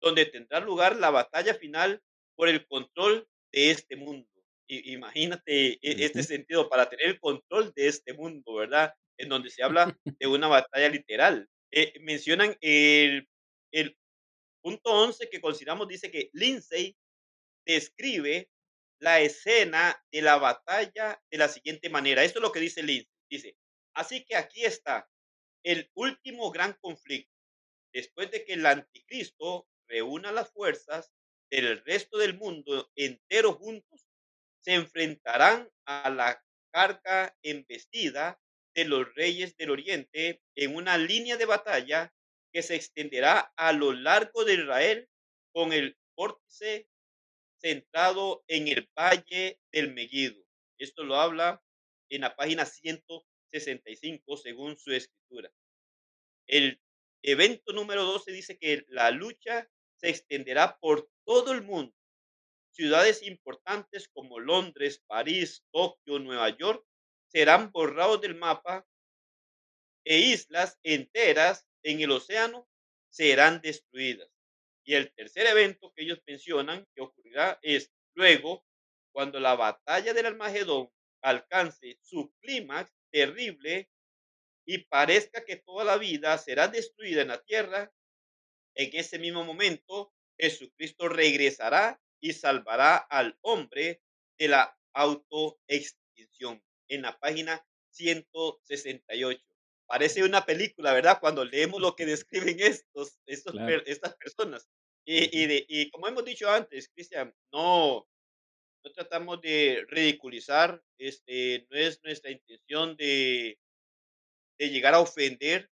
[0.00, 2.02] donde tendrá lugar la batalla final
[2.36, 4.28] por el control de este mundo.
[4.68, 8.94] I- imagínate e- este sentido para tener el control de este mundo, ¿verdad?
[9.18, 11.48] En donde se habla de una batalla literal.
[11.72, 13.28] Eh, mencionan el,
[13.72, 13.96] el
[14.62, 16.96] punto 11 que consideramos, dice que Lindsay
[17.66, 18.50] describe
[19.02, 22.22] la escena de la batalla de la siguiente manera.
[22.22, 23.10] Esto es lo que dice Lindsay.
[23.28, 23.56] Dice,
[23.94, 25.10] así que aquí está
[25.64, 27.34] el último gran conflicto.
[27.92, 31.12] Después de que el anticristo reúna las fuerzas
[31.50, 34.06] del resto del mundo entero juntos,
[34.60, 36.40] se enfrentarán a la
[36.72, 38.40] carga embestida
[38.72, 42.14] de los reyes del oriente en una línea de batalla
[42.52, 45.08] que se extenderá a lo largo de Israel
[45.52, 46.86] con el vórtice
[47.62, 50.44] centrado en el valle del Megiddo.
[50.78, 51.62] Esto lo habla
[52.10, 55.50] en la página 165 según su escritura.
[56.46, 56.80] El
[57.22, 61.94] evento número 12 dice que la lucha se extenderá por todo el mundo.
[62.72, 66.84] Ciudades importantes como Londres, París, Tokio, Nueva York
[67.28, 68.86] serán borrados del mapa
[70.04, 72.68] e islas enteras en el océano
[73.08, 74.31] serán destruidas.
[74.84, 78.64] Y el tercer evento que ellos mencionan que ocurrirá es luego
[79.12, 80.90] cuando la batalla del Almagedón
[81.22, 83.88] alcance su clímax terrible
[84.64, 87.92] y parezca que toda la vida será destruida en la tierra,
[88.74, 94.02] en ese mismo momento Jesucristo regresará y salvará al hombre
[94.38, 96.62] de la autoextinción.
[96.88, 99.51] En la página 168.
[99.92, 101.18] Parece una película, ¿verdad?
[101.20, 103.66] Cuando leemos lo que describen estos, estos Claro.
[103.66, 104.66] per- estas personas.
[105.04, 108.08] Y, y de- y como hemos dicho antes, Cristian, no,
[108.84, 113.58] no tratamos de ridiculizar, este, no es nuestra intención de,
[114.58, 115.70] de llegar a ofender,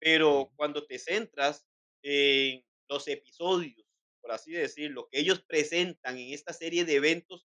[0.00, 1.66] pero cuando te centras
[2.02, 3.86] en los episodios,
[4.22, 7.46] por así decirlo, que ellos presentan en esta serie de eventos,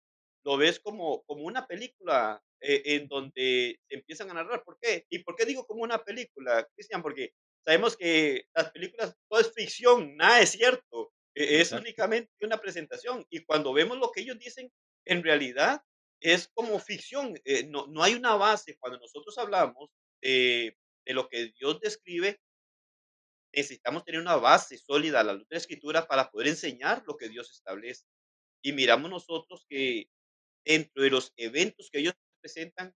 [0.45, 4.63] lo ves como, como una película eh, en donde se empiezan a narrar.
[4.65, 5.07] ¿Por qué?
[5.11, 7.03] ¿Y por qué digo como una película, Cristian?
[7.03, 7.33] Porque
[7.65, 13.27] sabemos que las películas, todo es ficción, nada es cierto, e- es únicamente una presentación.
[13.31, 14.71] Y cuando vemos lo que ellos dicen,
[15.07, 15.83] en realidad
[16.21, 18.77] es como ficción, eh, no, no hay una base.
[18.79, 19.91] Cuando nosotros hablamos
[20.23, 22.39] de de lo que Dios describe,
[23.55, 27.17] necesitamos tener una base sólida a la luz de la escritura para poder enseñar lo
[27.17, 28.05] que Dios establece.
[28.63, 30.09] Y miramos nosotros que
[30.65, 32.95] dentro de los eventos que ellos presentan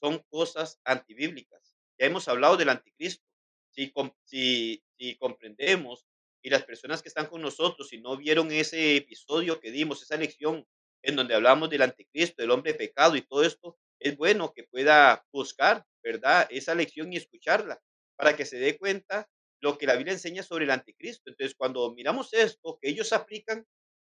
[0.00, 1.76] son cosas antibíblicas.
[1.98, 3.24] Ya hemos hablado del anticristo.
[3.70, 3.92] Si,
[4.24, 6.06] si, comprendemos
[6.42, 10.16] y las personas que están con nosotros, si no vieron ese episodio que dimos, esa
[10.16, 10.66] lección
[11.02, 15.26] en donde hablamos del anticristo, del hombre pecado y todo esto, es bueno que pueda
[15.30, 16.46] buscar, ¿verdad?
[16.50, 17.80] Esa lección y escucharla
[18.16, 19.28] para que se dé cuenta
[19.60, 21.30] lo que la Biblia enseña sobre el anticristo.
[21.30, 23.66] Entonces, cuando miramos esto, que ellos aplican,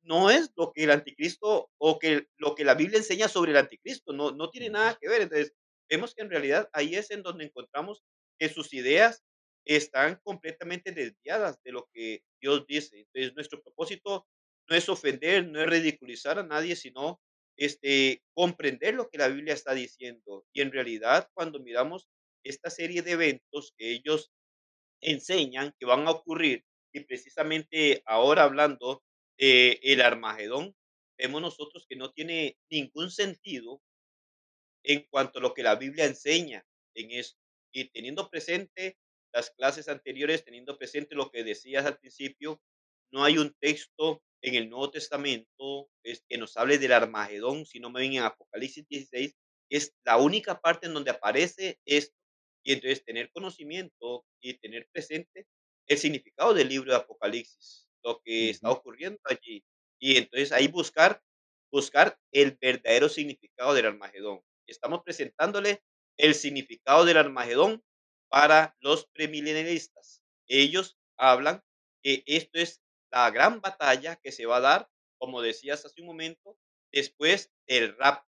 [0.01, 3.57] no es lo que el anticristo o que lo que la Biblia enseña sobre el
[3.57, 5.21] anticristo, no, no tiene nada que ver.
[5.23, 5.53] Entonces,
[5.89, 8.03] vemos que en realidad ahí es en donde encontramos
[8.39, 9.23] que sus ideas
[9.65, 12.99] están completamente desviadas de lo que Dios dice.
[12.99, 14.27] Entonces, nuestro propósito
[14.69, 17.21] no es ofender, no es ridiculizar a nadie, sino
[17.57, 20.45] este, comprender lo que la Biblia está diciendo.
[20.53, 22.07] Y en realidad, cuando miramos
[22.43, 24.31] esta serie de eventos que ellos
[25.01, 29.03] enseñan que van a ocurrir, y precisamente ahora hablando
[29.39, 30.75] de el Armagedón,
[31.17, 33.81] vemos nosotros que no tiene ningún sentido
[34.83, 37.37] en cuanto a lo que la Biblia enseña en eso.
[37.71, 38.97] Y teniendo presente
[39.33, 42.61] las clases anteriores, teniendo presente lo que decías al principio,
[43.11, 47.79] no hay un texto en el Nuevo Testamento es, que nos hable del Armagedón, si
[47.79, 49.35] no me ven en Apocalipsis 16,
[49.69, 52.15] es la única parte en donde aparece esto.
[52.63, 55.47] Y entonces tener conocimiento y tener presente
[55.87, 58.71] el significado del libro de Apocalipsis, lo que está Ujú.
[58.71, 59.63] ocurriendo allí.
[59.99, 61.21] Y entonces ahí buscar,
[61.71, 65.81] buscar el verdadero significado del Armagedón estamos presentándole
[66.17, 67.83] el significado del Armagedón
[68.29, 70.21] para los premilenialistas.
[70.47, 71.63] Ellos hablan
[72.03, 72.81] que esto es
[73.11, 76.57] la gran batalla que se va a dar, como decías hace un momento,
[76.91, 78.25] después del rap,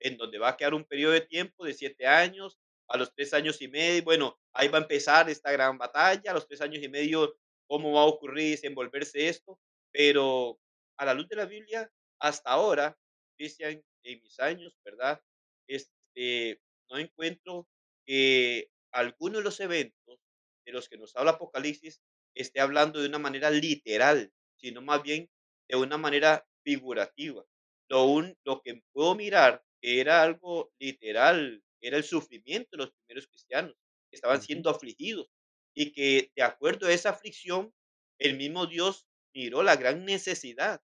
[0.00, 2.58] en donde va a quedar un periodo de tiempo de siete años,
[2.88, 6.34] a los tres años y medio, bueno, ahí va a empezar esta gran batalla, a
[6.34, 9.58] los tres años y medio, cómo va a ocurrir y desenvolverse esto,
[9.92, 10.58] pero
[10.98, 12.96] a la luz de la Biblia, hasta ahora,
[13.36, 15.20] Cristian, en mis años, ¿verdad?
[15.66, 17.68] este, no encuentro
[18.06, 20.20] que alguno de los eventos
[20.66, 22.00] de los que nos habla Apocalipsis
[22.34, 25.30] esté hablando de una manera literal, sino más bien
[25.68, 27.44] de una manera figurativa.
[27.88, 32.92] lo, un, lo que puedo mirar que era algo literal, era el sufrimiento de los
[32.92, 33.74] primeros cristianos,
[34.10, 35.28] que estaban siendo afligidos
[35.74, 37.74] y que de acuerdo a esa aflicción,
[38.18, 40.82] el mismo Dios miró la gran necesidad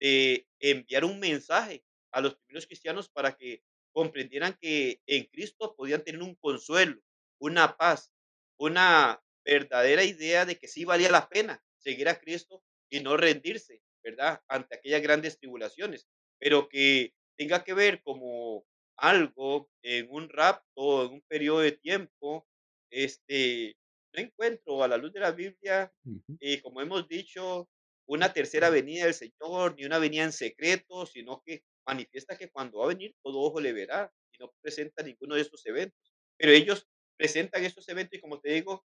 [0.00, 6.02] de enviar un mensaje a los primeros cristianos para que comprendieran que en Cristo podían
[6.02, 7.00] tener un consuelo,
[7.38, 8.12] una paz,
[8.58, 13.82] una verdadera idea de que sí valía la pena seguir a Cristo y no rendirse,
[14.02, 14.42] ¿verdad?
[14.48, 18.64] Ante aquellas grandes tribulaciones, pero que tenga que ver como
[18.96, 22.46] algo en un rapto, en un periodo de tiempo,
[22.90, 23.76] este,
[24.14, 25.92] no encuentro a la luz de la Biblia,
[26.40, 27.68] eh, como hemos dicho,
[28.06, 32.78] una tercera venida del Señor, ni una venida en secreto, sino que manifiesta que cuando
[32.78, 36.12] va a venir todo ojo le verá y no presenta ninguno de estos eventos.
[36.36, 38.84] Pero ellos presentan estos eventos y como te digo,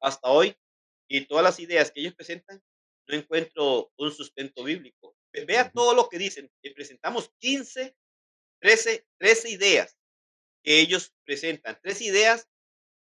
[0.00, 0.56] hasta hoy
[1.08, 2.62] y todas las ideas que ellos presentan,
[3.08, 5.16] no encuentro un sustento bíblico.
[5.32, 6.50] Ve- Vea todo lo que dicen.
[6.74, 7.96] presentamos 15,
[8.60, 9.96] 13, 13 ideas
[10.62, 11.78] que ellos presentan.
[11.82, 12.48] Tres ideas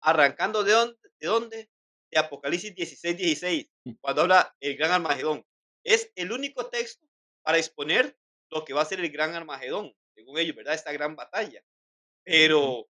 [0.03, 1.69] arrancando de dónde, de dónde?
[2.11, 5.45] De Apocalipsis 16, 16, Mm, cuando habla el gran Armagedón.
[5.83, 7.05] Es el único texto
[7.43, 8.17] para exponer
[8.49, 10.75] lo que va a ser el gran Armagedón, según ellos, ¿verdad?
[10.75, 11.63] Esta gran batalla.
[12.23, 12.87] Pero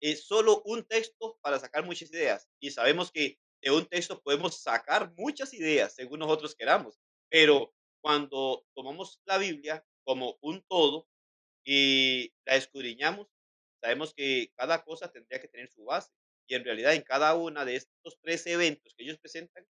[0.00, 2.48] es solo un texto para sacar muchas ideas.
[2.60, 6.98] Y sabemos que de un texto podemos sacar muchas ideas según nosotros queramos.
[7.30, 11.08] Pero cuando tomamos la Biblia como un todo
[11.64, 13.28] y la escudriñamos,
[13.80, 16.12] sabemos que cada cosa tendría que tener su base.
[16.48, 19.64] Y en realidad en cada una de estos tres eventos que ellos presentan,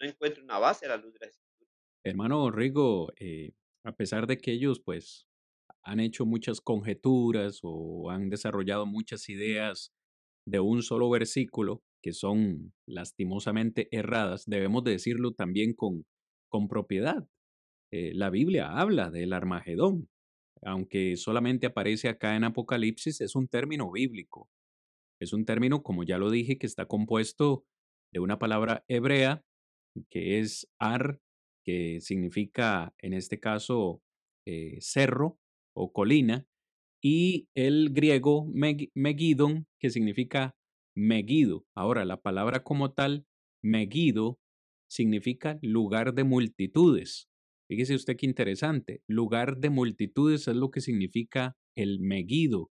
[0.00, 1.70] no encuentro una base a la luz de la escritura.
[2.04, 3.52] Hermano Rigo, eh,
[3.84, 5.28] a pesar de que ellos pues
[5.84, 9.92] han hecho muchas conjeturas o han desarrollado muchas ideas
[10.46, 16.04] de un solo versículo que son lastimosamente erradas, debemos de decirlo también con,
[16.48, 17.28] con propiedad.
[17.92, 20.08] Eh, la Biblia habla del Armagedón,
[20.62, 24.48] aunque solamente aparece acá en Apocalipsis, es un término bíblico.
[25.22, 27.64] Es un término, como ya lo dije, que está compuesto
[28.12, 29.44] de una palabra hebrea
[30.10, 31.20] que es ar,
[31.64, 34.02] que significa en este caso
[34.48, 35.38] eh, cerro
[35.76, 36.44] o colina,
[37.00, 40.56] y el griego meg- megidon, que significa
[40.96, 41.64] Megido.
[41.76, 43.24] Ahora, la palabra como tal,
[43.62, 44.40] Megido,
[44.90, 47.28] significa lugar de multitudes.
[47.70, 49.02] Fíjese usted qué interesante.
[49.06, 52.71] Lugar de multitudes es lo que significa el Megido.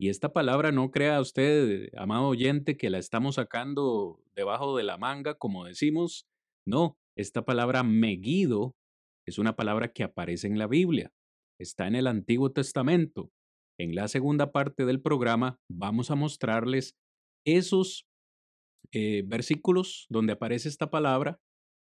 [0.00, 4.96] Y esta palabra no crea usted, amado oyente, que la estamos sacando debajo de la
[4.96, 6.26] manga, como decimos.
[6.66, 8.74] No, esta palabra Megido
[9.26, 11.12] es una palabra que aparece en la Biblia.
[11.58, 13.30] Está en el Antiguo Testamento.
[13.78, 16.96] En la segunda parte del programa vamos a mostrarles
[17.44, 18.08] esos
[18.92, 21.42] eh, versículos donde aparece esta palabra.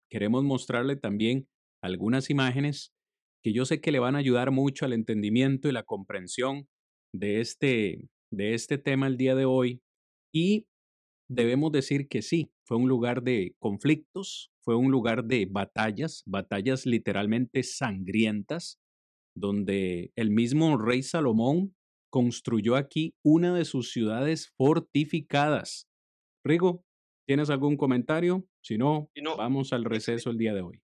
[0.08, 1.48] Queremos mostrarle también
[1.82, 2.94] algunas imágenes
[3.42, 6.68] que yo sé que le van a ayudar mucho al entendimiento y la comprensión
[7.14, 9.80] de este, de este tema el día de hoy.
[10.34, 10.66] Y
[11.30, 16.86] debemos decir que sí, fue un lugar de conflictos, fue un lugar de batallas, batallas
[16.86, 18.80] literalmente sangrientas,
[19.36, 21.74] donde el mismo rey Salomón
[22.10, 25.88] construyó aquí una de sus ciudades fortificadas.
[26.44, 26.84] Rigo,
[27.26, 28.46] ¿tienes algún comentario?
[28.62, 30.80] Si no, Sino vamos al receso el día de hoy.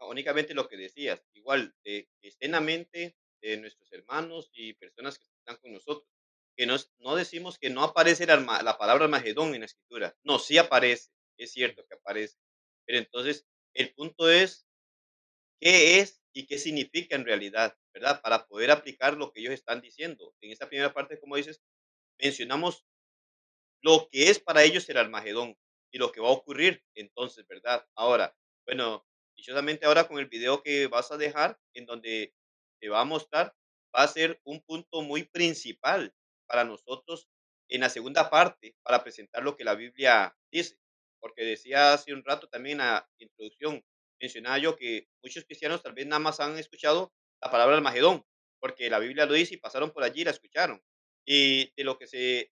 [0.00, 4.74] únicamente lo que decías, igual, eh, que esté en la mente de nuestros hermanos y
[4.74, 6.08] personas que están con nosotros,
[6.56, 10.58] que nos, no decimos que no aparece la, palabra Armagedón en la escritura, no, sí
[10.58, 12.36] aparece, es cierto que aparece,
[12.84, 14.66] pero entonces el punto es
[15.60, 18.20] qué es y qué significa en realidad, ¿verdad?
[18.22, 20.34] Para poder aplicar lo que ellos están diciendo.
[20.40, 21.62] En esta primera parte, como dices,
[22.18, 22.84] mencionamos
[23.82, 25.56] lo que es para ellos el Armagedón
[25.92, 27.86] y lo que va a ocurrir entonces, ¿verdad?
[27.94, 28.34] Ahora,
[28.66, 29.06] bueno,
[29.36, 32.34] dichosamente ahora con el video que vas a dejar, en donde
[32.80, 33.54] te va a mostrar,
[33.96, 36.14] va a ser un punto muy principal
[36.46, 37.28] para nosotros
[37.68, 40.78] en la segunda parte, para presentar lo que la Biblia dice.
[41.20, 43.84] Porque decía hace un rato también en la introducción,
[44.20, 48.24] mencionaba yo que muchos cristianos tal vez nada más han escuchado la palabra Armagedón,
[48.60, 50.82] porque la Biblia lo dice y pasaron por allí y la escucharon.
[51.26, 52.50] Y de lo que se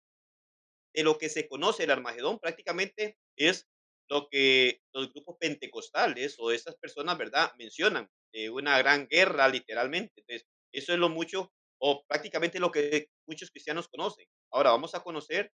[0.94, 3.68] de lo que se conoce el Armagedón prácticamente es
[4.08, 10.12] lo que los grupos pentecostales o estas personas, ¿verdad?, mencionan, eh, una gran guerra, literalmente.
[10.20, 10.46] Entonces,
[10.78, 14.26] eso es lo mucho o prácticamente lo que muchos cristianos conocen.
[14.50, 15.52] Ahora vamos a conocer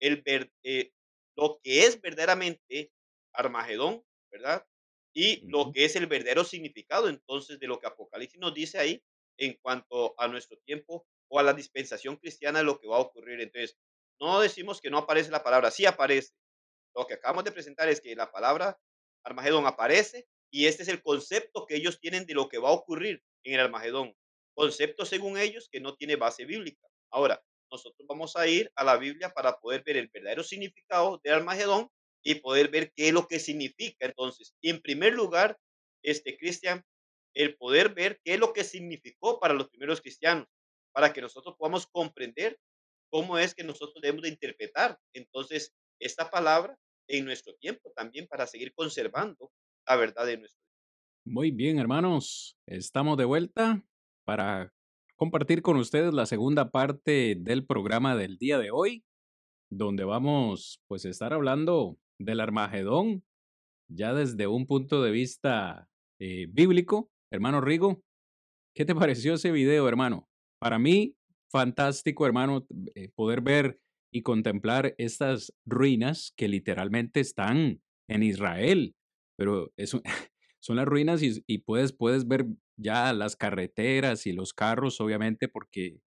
[0.00, 0.92] el ver eh,
[1.36, 2.92] lo que es verdaderamente
[3.32, 4.66] Armagedón, ¿verdad?
[5.14, 9.02] Y lo que es el verdadero significado, entonces, de lo que Apocalipsis nos dice ahí
[9.38, 13.00] en cuanto a nuestro tiempo o a la dispensación cristiana de lo que va a
[13.00, 13.40] ocurrir.
[13.40, 13.78] Entonces,
[14.20, 16.32] no decimos que no aparece la palabra, sí aparece.
[16.94, 18.78] Lo que acabamos de presentar es que la palabra
[19.24, 22.72] Armagedón aparece y este es el concepto que ellos tienen de lo que va a
[22.72, 24.14] ocurrir en el Armagedón.
[24.58, 26.84] Concepto según ellos que no tiene base bíblica.
[27.12, 27.40] Ahora,
[27.70, 31.88] nosotros vamos a ir a la Biblia para poder ver el verdadero significado de Armagedón
[32.24, 34.06] y poder ver qué es lo que significa.
[34.06, 35.56] Entonces, en primer lugar,
[36.02, 36.82] este Cristian,
[37.34, 40.48] el poder ver qué es lo que significó para los primeros cristianos,
[40.92, 42.58] para que nosotros podamos comprender
[43.12, 48.46] cómo es que nosotros debemos de interpretar entonces esta palabra en nuestro tiempo también para
[48.48, 49.52] seguir conservando
[49.86, 50.60] la verdad de nuestro
[51.24, 53.82] Muy bien, hermanos, estamos de vuelta
[54.28, 54.74] para
[55.16, 59.02] compartir con ustedes la segunda parte del programa del día de hoy,
[59.70, 63.24] donde vamos pues a estar hablando del Armagedón
[63.90, 67.10] ya desde un punto de vista eh, bíblico.
[67.30, 68.02] Hermano Rigo,
[68.74, 70.28] ¿qué te pareció ese video, hermano?
[70.60, 71.16] Para mí,
[71.50, 72.66] fantástico, hermano,
[72.96, 73.80] eh, poder ver
[74.12, 78.94] y contemplar estas ruinas que literalmente están en Israel,
[79.38, 79.96] pero es,
[80.60, 82.44] son las ruinas y, puedes, puedes ver
[82.78, 86.00] ya las carreteras y los carros, obviamente, porque,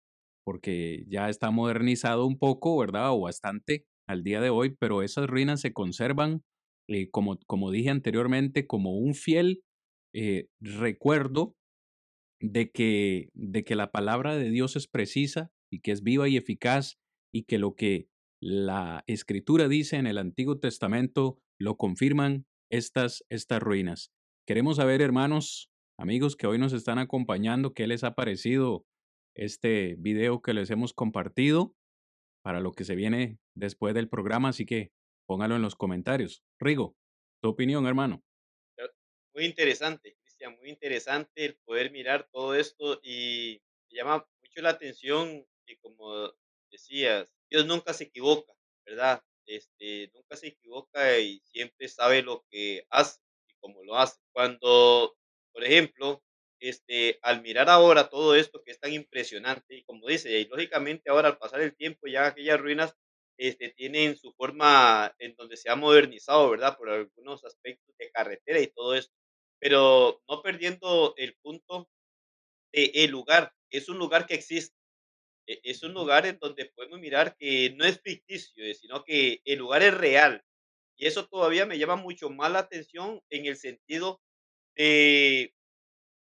[0.44, 3.12] porque ya está modernizado un poco, ¿verdad?
[3.12, 6.42] O bastante al día de hoy, pero esas ruinas se conservan,
[6.88, 9.62] eh, como, como dije anteriormente, como un fiel
[10.14, 11.56] eh, recuerdo
[12.40, 16.36] de que, de que la palabra de Dios es precisa y que es viva y
[16.36, 16.98] eficaz
[17.32, 18.08] y que lo que
[18.42, 24.10] la escritura dice en el Antiguo Testamento lo confirman estas, estas ruinas.
[24.46, 25.69] Queremos saber, hermanos,
[26.00, 28.86] amigos que hoy nos están acompañando, qué les ha parecido
[29.34, 31.74] este video que les hemos compartido
[32.42, 34.92] para lo que se viene después del programa, así que
[35.26, 36.42] póngalo en los comentarios.
[36.58, 36.96] Rigo,
[37.42, 38.24] tu opinión, hermano.
[39.34, 44.70] Muy interesante, Cristian, muy interesante el poder mirar todo esto y me llama mucho la
[44.70, 46.32] atención que como
[46.70, 48.54] decías, Dios nunca se equivoca,
[48.86, 49.22] ¿verdad?
[49.44, 54.18] Este, nunca se equivoca y siempre sabe lo que hace y cómo lo hace.
[54.32, 55.14] Cuando,
[55.52, 56.22] por ejemplo,
[56.60, 61.10] este, al mirar ahora todo esto que es tan impresionante, y como dice, y lógicamente
[61.10, 62.94] ahora al pasar el tiempo ya aquellas ruinas
[63.38, 66.76] este, tienen su forma en donde se ha modernizado, ¿verdad?
[66.76, 69.14] Por algunos aspectos de carretera y todo esto,
[69.58, 71.88] pero no perdiendo el punto
[72.72, 74.76] de el lugar, es un lugar que existe,
[75.48, 79.40] e, es un lugar en donde podemos mirar que no es ficticio, eh, sino que
[79.44, 80.44] el lugar es real.
[80.98, 84.22] Y eso todavía me llama mucho más la atención en el sentido
[84.80, 85.54] de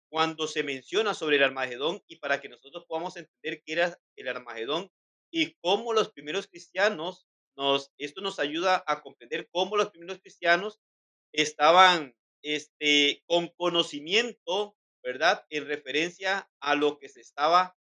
[0.10, 4.28] cuando se menciona sobre el Armagedón y para que nosotros podamos entender qué era el
[4.28, 4.92] Armagedón
[5.32, 10.82] y cómo los primeros cristianos nos, esto nos ayuda a comprender cómo los primeros cristianos
[11.32, 15.46] estaban este, con conocimiento, ¿verdad?
[15.50, 17.78] En referencia a lo que se estaba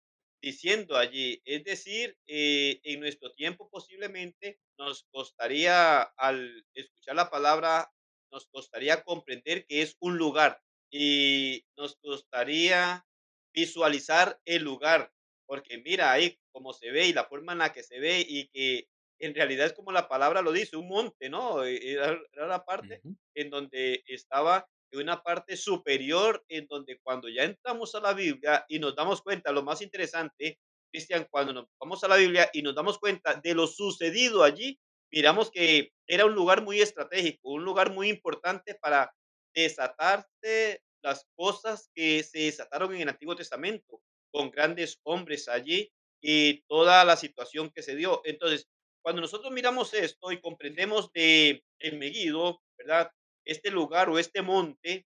[0.42, 1.44] diciendo allí.
[1.46, 7.92] Es decir, eh, en nuestro tiempo posiblemente nos costaría, al escuchar la palabra,
[8.36, 10.62] nos costaría comprender que es un lugar
[10.92, 13.06] y nos costaría
[13.54, 15.10] visualizar el lugar,
[15.46, 18.50] porque mira ahí cómo se ve y la forma en la que se ve y
[18.50, 21.64] que en realidad es como la palabra lo dice, un monte, ¿no?
[21.64, 23.02] Era, la parte
[23.34, 28.80] en donde estaba una parte superior en donde cuando ya entramos a la Biblia y
[28.80, 30.60] nos damos cuenta, lo más interesante,
[30.92, 34.80] Cristian, cuando nos vamos a la Biblia y nos damos cuenta de lo sucedido allí,
[35.16, 39.16] miramos que era un lugar muy estratégico, un lugar muy importante para
[39.56, 44.02] desatarse las cosas que se desataron en el Antiguo Testamento,
[44.32, 45.90] con grandes hombres allí
[46.22, 48.22] y toda la situación que se dio.
[48.26, 48.68] Entonces,
[49.02, 53.10] cuando nosotros miramos esto y comprendemos de el Megido, ¿verdad?
[53.46, 55.06] este lugar o este monte,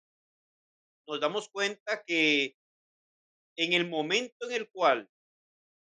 [1.05, 2.55] nos damos cuenta que
[3.57, 5.09] en el momento en el cual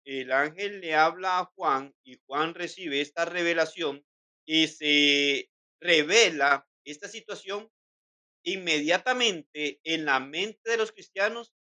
[0.05, 4.03] el ángel le habla a Juan y Juan recibe esta revelación
[4.45, 5.49] y se
[5.81, 7.71] revela esta situación,
[8.43, 11.53] inmediatamente en la mente de los cristianos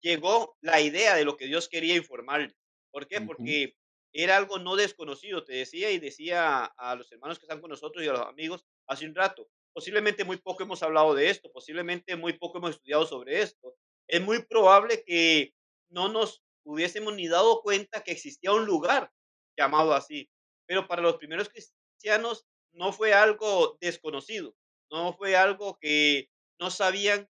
[0.00, 2.54] llegó la idea de lo que Dios quería informar.
[2.90, 3.20] ¿Por qué?
[3.20, 3.74] Porque
[4.12, 8.04] era algo no desconocido, te decía y decía a los hermanos que están con nosotros
[8.04, 9.48] y a los amigos hace un rato.
[9.72, 13.76] Posiblemente muy poco hemos hablado de esto, posiblemente muy poco hemos estudiado sobre esto.
[14.08, 15.54] Es muy probable que
[15.90, 19.10] no nos hubiésemos ni dado cuenta que existía un lugar
[19.56, 20.30] llamado así.
[20.68, 24.54] Pero para los primeros cristianos no fue algo desconocido,
[24.90, 27.28] no fue algo que no sabían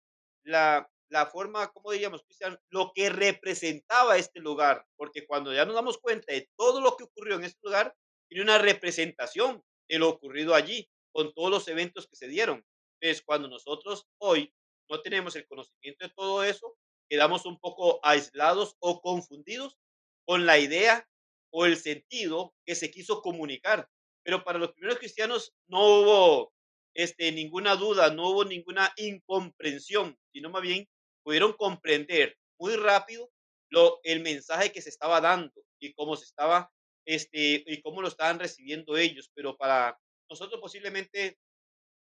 [0.46, 2.24] la, la forma, ¿cómo diríamos?
[2.70, 7.06] Lo que representaba este lugar, porque cuando ya nos damos cuenta de todo lo que
[7.06, 7.96] ocurrió en este lugar,
[8.30, 12.66] tiene una representación de lo ocurrido allí, con todos los eventos que se dieron.
[13.00, 14.54] Entonces, cuando nosotros hoy
[14.90, 16.78] no tenemos el conocimiento de todo eso,
[17.10, 19.78] quedamos un poco aislados o confundidos
[20.26, 21.08] con la idea
[21.54, 23.88] o el sentido que se quiso comunicar.
[24.24, 26.54] Pero para los primeros cristianos no hubo
[26.95, 30.88] este, ninguna duda, no hubo ninguna incomprensión, sino más bien
[31.24, 33.30] pudieron comprender muy rápido
[33.70, 36.72] lo, el mensaje que se estaba dando y cómo se estaba,
[37.06, 39.99] este, y cómo lo estaban recibiendo ellos, pero para
[40.30, 41.38] nosotros posiblemente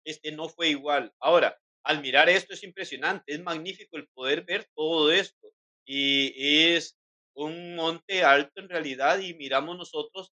[0.05, 1.13] este no fue igual.
[1.19, 5.53] Ahora, al mirar esto es impresionante, es magnífico el poder ver todo esto
[5.85, 6.33] y
[6.75, 6.98] es
[7.35, 10.33] un monte alto en realidad y miramos nosotros,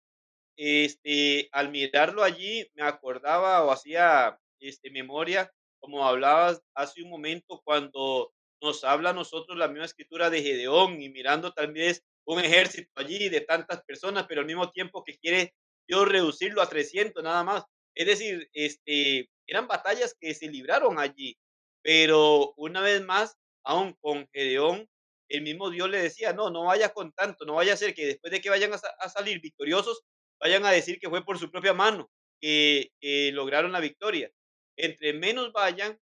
[0.58, 7.62] este, al mirarlo allí me acordaba o hacía este, memoria, como hablabas hace un momento,
[7.64, 8.32] cuando
[8.62, 13.30] nos habla a nosotros la misma escritura de Gedeón y mirando también un ejército allí
[13.30, 15.56] de tantas personas, pero al mismo tiempo que quiere
[15.88, 17.64] Dios reducirlo a 300 nada más.
[17.96, 21.38] Es decir, este, eran batallas que se libraron allí,
[21.82, 23.36] pero una vez más,
[23.66, 24.88] aún con Gedeón,
[25.32, 28.05] el mismo Dios le decía, no, no vaya con tanto, no vaya a ser que
[28.05, 30.03] después de que vayan a, salir victoriosos,
[30.39, 32.91] vayan a decir que fue por su propia mano que,
[33.34, 34.32] lograron la victoria.
[34.77, 35.99] Entre menos vayan,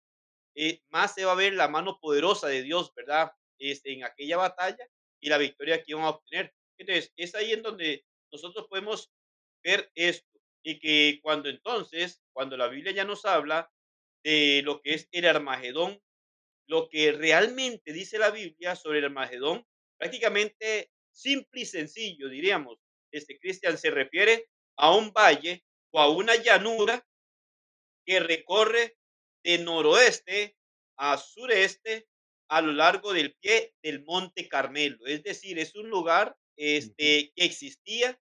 [0.54, 3.32] eh, más se va a ver la mano poderosa de Dios, ¿verdad?
[3.58, 4.88] Este, en aquella batalla
[5.20, 6.54] y la victoria que iban a obtener.
[6.78, 9.10] Entonces, es ahí en donde nosotros podemos
[9.62, 13.70] ver esto y que cuando entonces, cuando la Biblia ya nos habla
[14.22, 16.00] de lo que es el Armagedón,
[16.68, 19.66] lo que realmente dice la Biblia sobre el Armagedón,
[19.98, 22.78] prácticamente simple y sencillo, diríamos,
[23.10, 27.04] este Cristian se refiere a un valle o a una llanura
[28.04, 28.96] que recorre
[29.42, 30.56] de noroeste
[30.96, 32.06] a sureste
[32.48, 35.06] a lo largo del pie del Monte Carmelo.
[35.06, 38.20] Es decir, es un lugar este, que existía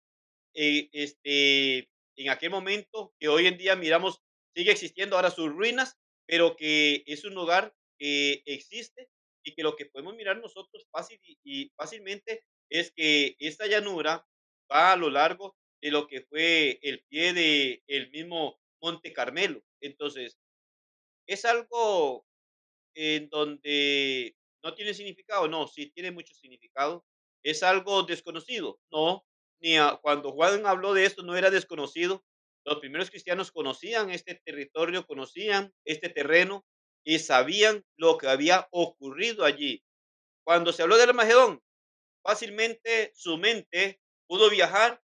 [0.53, 4.21] eh, este, en aquel momento, que hoy en día miramos,
[4.55, 9.09] sigue existiendo ahora sus ruinas, pero que es un lugar que existe
[9.43, 14.27] y que lo que podemos mirar nosotros fácil y, fácilmente es que esta llanura
[14.71, 19.63] va a lo largo de lo que fue el pie de el mismo Monte Carmelo.
[19.81, 20.37] Entonces,
[21.27, 22.25] es algo
[22.95, 27.05] en donde no tiene significado, no, sí tiene mucho significado.
[27.43, 29.25] Es algo desconocido, no,
[29.61, 32.25] ni cuando Juan habló de esto no era desconocido.
[32.65, 36.65] Los primeros cristianos conocían este territorio, conocían este terreno
[37.07, 39.81] y sabían lo que había ocurrido allí.
[40.43, 41.63] Cuando se habló del Armagedón,
[42.21, 45.01] fácilmente su mente pudo viajar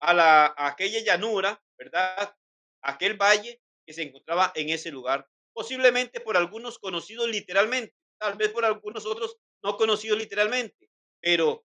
[0.00, 2.36] a, la, aquella llanura, ¿verdad?
[2.82, 5.28] Aquel valle que se encontraba en ese lugar.
[5.52, 11.64] Posiblemente por algunos conocidos literalmente, tal vez por algunos otros no conocidos literalmente, pero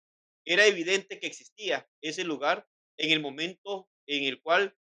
[0.46, 4.78] era evidente que existía ese lugar en el momento en el cual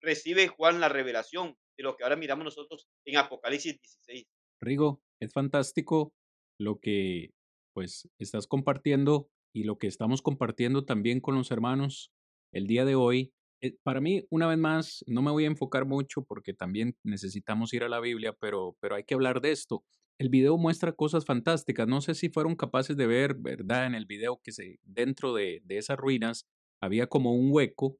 [0.00, 4.26] recibe Juan la revelación de lo que ahora miramos nosotros en Apocalipsis 16.
[4.60, 6.12] Rigo, es fantástico
[6.58, 7.30] lo que
[7.74, 12.12] pues estás compartiendo y lo que estamos compartiendo también con los hermanos
[12.52, 13.32] el día de hoy.
[13.62, 17.72] Eh, para mí, una vez más, no me voy a enfocar mucho porque también necesitamos
[17.74, 19.84] ir a la Biblia, pero, pero hay que hablar de esto
[20.18, 21.86] el video muestra cosas fantásticas.
[21.86, 23.86] No sé si fueron capaces de ver, ¿verdad?
[23.86, 26.46] En el video que se, dentro de, esas ruinas
[26.80, 27.98] había como un hueco,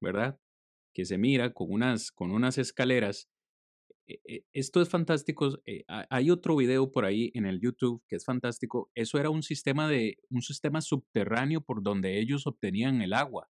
[0.00, 0.38] ¿verdad?
[0.94, 3.28] Que se mira con unas, con unas escaleras.
[4.06, 5.58] E, e, esto es fantástico.
[5.66, 8.90] Eh, hay otro video por ahí en el YouTube que es fantástico.
[8.94, 13.48] Eso era un sistema de un sistema subterráneo por donde ellos obtenían el agua.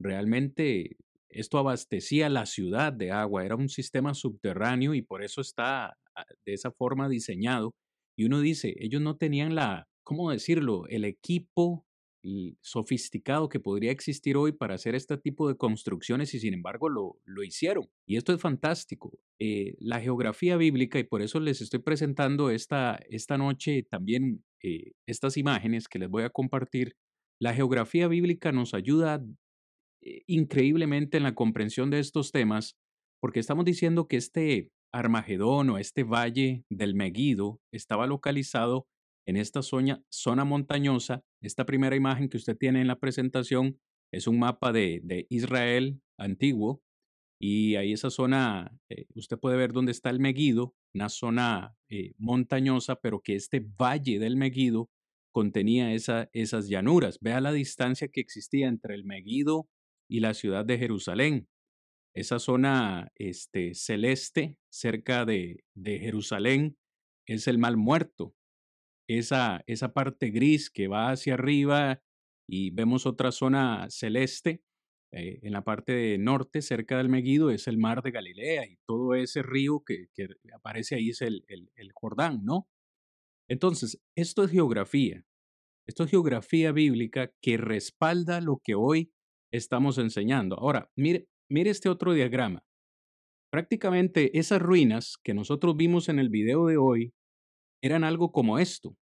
[0.00, 0.96] Realmente
[1.34, 6.24] esto abastecía la ciudad de agua, era un sistema subterráneo y por eso está ah,
[6.46, 7.74] de esa forma diseñado.
[8.16, 11.86] Y uno dice, ellos no tenían la, ¿cómo decirlo?, el equipo
[12.60, 17.18] sofisticado que podría existir hoy para hacer este tipo de construcciones y sin embargo lo,
[17.24, 17.88] lo hicieron.
[18.06, 19.12] Y esto es fantástico.
[19.38, 24.92] Eh, la geografía bíblica, y por eso les estoy presentando esta, esta noche también eh,
[25.06, 26.96] estas imágenes que les voy a compartir,
[27.40, 29.22] la geografía bíblica nos ayuda
[30.02, 32.76] eh, increíblemente en la comprensión de estos temas,
[33.20, 38.86] porque estamos diciendo que este Armagedón o este valle del Meguido estaba localizado
[39.26, 41.24] en esta zona, zona montañosa.
[41.40, 43.78] Esta primera imagen que usted tiene en la presentación
[44.12, 46.82] es un mapa de, Israel antiguo
[47.40, 52.14] y ahí esa zona, eh, usted puede ver dónde está el Meguido, una zona eh,
[52.16, 54.88] montañosa, pero que este valle del Meguido
[55.32, 57.18] contenía esa, esas llanuras.
[57.20, 59.68] Vea la distancia que existía entre el Meguido
[60.08, 61.48] y la ciudad de Jerusalén.
[62.14, 66.78] Esa zona este, celeste cerca de, de Jerusalén
[67.26, 68.34] es el mal muerto.
[69.08, 72.02] Esa, esa parte gris que va hacia arriba
[72.48, 74.62] y vemos otra zona celeste
[75.16, 79.14] eh, en la parte norte, cerca del Meguido, es el mar de Galilea y todo
[79.14, 82.68] ese río que, que aparece ahí es el, el, el, Jordán, ¿no?
[83.48, 85.24] Entonces, esto es geografía.
[85.86, 89.12] Esto es geografía bíblica que respalda lo que hoy
[89.52, 90.56] estamos enseñando.
[90.56, 92.64] Ahora, mire, mire este otro diagrama.
[93.52, 97.14] Prácticamente esas ruinas que nosotros vimos en el video de hoy
[97.84, 98.96] eran algo como esto.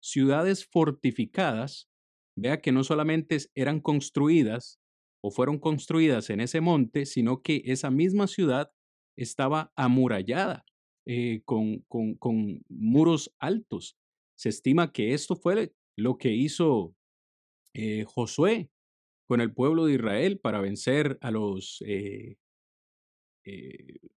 [0.00, 1.88] ciudades fortificadas,
[2.36, 4.80] vea que no solamente eran construidas
[5.22, 8.70] o fueron construidas en ese monte, sino que esa misma ciudad
[9.16, 10.64] estaba amurallada
[11.06, 13.96] eh, con, con, muros altos.
[14.36, 16.94] Se estima que esto fue lo que hizo
[17.74, 18.70] eh, Josué
[19.28, 22.36] con el pueblo de Israel para vencer a los, eh,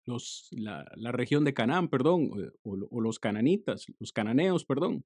[0.05, 2.30] los la, región de Canaán, perdón,
[2.63, 5.05] o, los cananitas, los cananeos, perdón,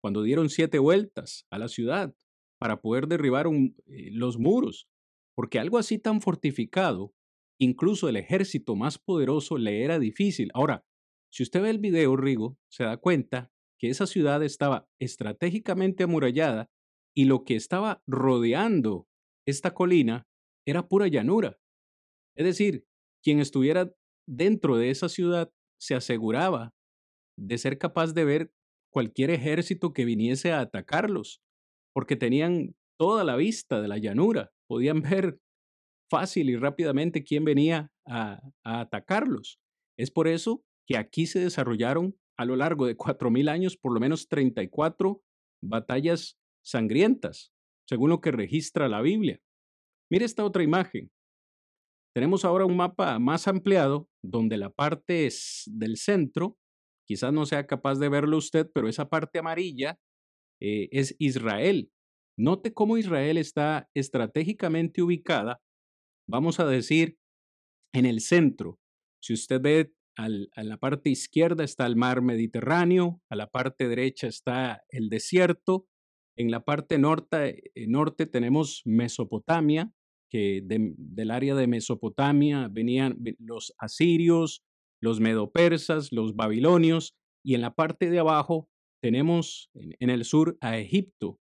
[0.00, 2.14] cuando dieron siete vueltas a la ciudad
[2.58, 3.46] para poder derribar
[3.86, 4.88] los muros,
[5.34, 7.12] porque algo así tan fortificado,
[7.58, 10.50] incluso el ejército más poderoso le era difícil.
[10.54, 10.84] Ahora,
[11.30, 16.70] si usted ve el video, Rigo, se da cuenta que esa ciudad estaba estratégicamente amurallada
[17.14, 19.08] y lo que estaba rodeando
[19.46, 20.26] esta colina
[20.66, 21.58] era pura llanura.
[22.34, 22.86] Es decir,
[23.22, 23.92] quien estuviera
[24.26, 25.50] dentro de esa ciudad
[25.80, 26.72] se aseguraba
[27.38, 28.52] de ser capaz de ver
[28.92, 31.40] cualquier ejército que viniese a atacarlos,
[31.94, 35.38] porque tenían toda la vista de la llanura, podían ver
[36.10, 39.60] fácil y rápidamente quién venía a, a atacarlos.
[39.96, 44.00] Es por eso que aquí se desarrollaron a lo largo de 4.000 años por lo
[44.00, 45.22] menos 34
[45.62, 47.52] batallas sangrientas,
[47.86, 49.40] según lo que registra la Biblia.
[50.10, 51.10] Mire esta otra imagen.
[52.14, 56.56] Tenemos ahora un mapa más ampliado donde la parte es del centro,
[57.06, 59.98] quizás no sea capaz de verlo usted, pero esa parte amarilla
[60.60, 61.90] eh, es Israel.
[62.36, 65.60] Note cómo Israel está estratégicamente ubicada,
[66.28, 67.18] vamos a decir,
[67.92, 68.78] en el centro.
[69.22, 70.28] Si usted ve a
[70.62, 75.86] la parte izquierda está el mar Mediterráneo, a la parte derecha está el desierto,
[76.36, 79.92] en la parte norte, eh, norte tenemos Mesopotamia,
[80.30, 84.62] que del área de Mesopotamia venían los asirios,
[85.02, 88.68] los medopersas, los babilonios, y en la parte de abajo
[89.02, 91.40] tenemos en el sur a Egipto.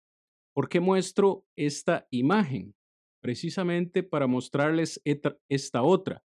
[0.54, 2.74] ¿Por qué muestro esta imagen?
[3.22, 6.24] Precisamente para mostrarles esta otra.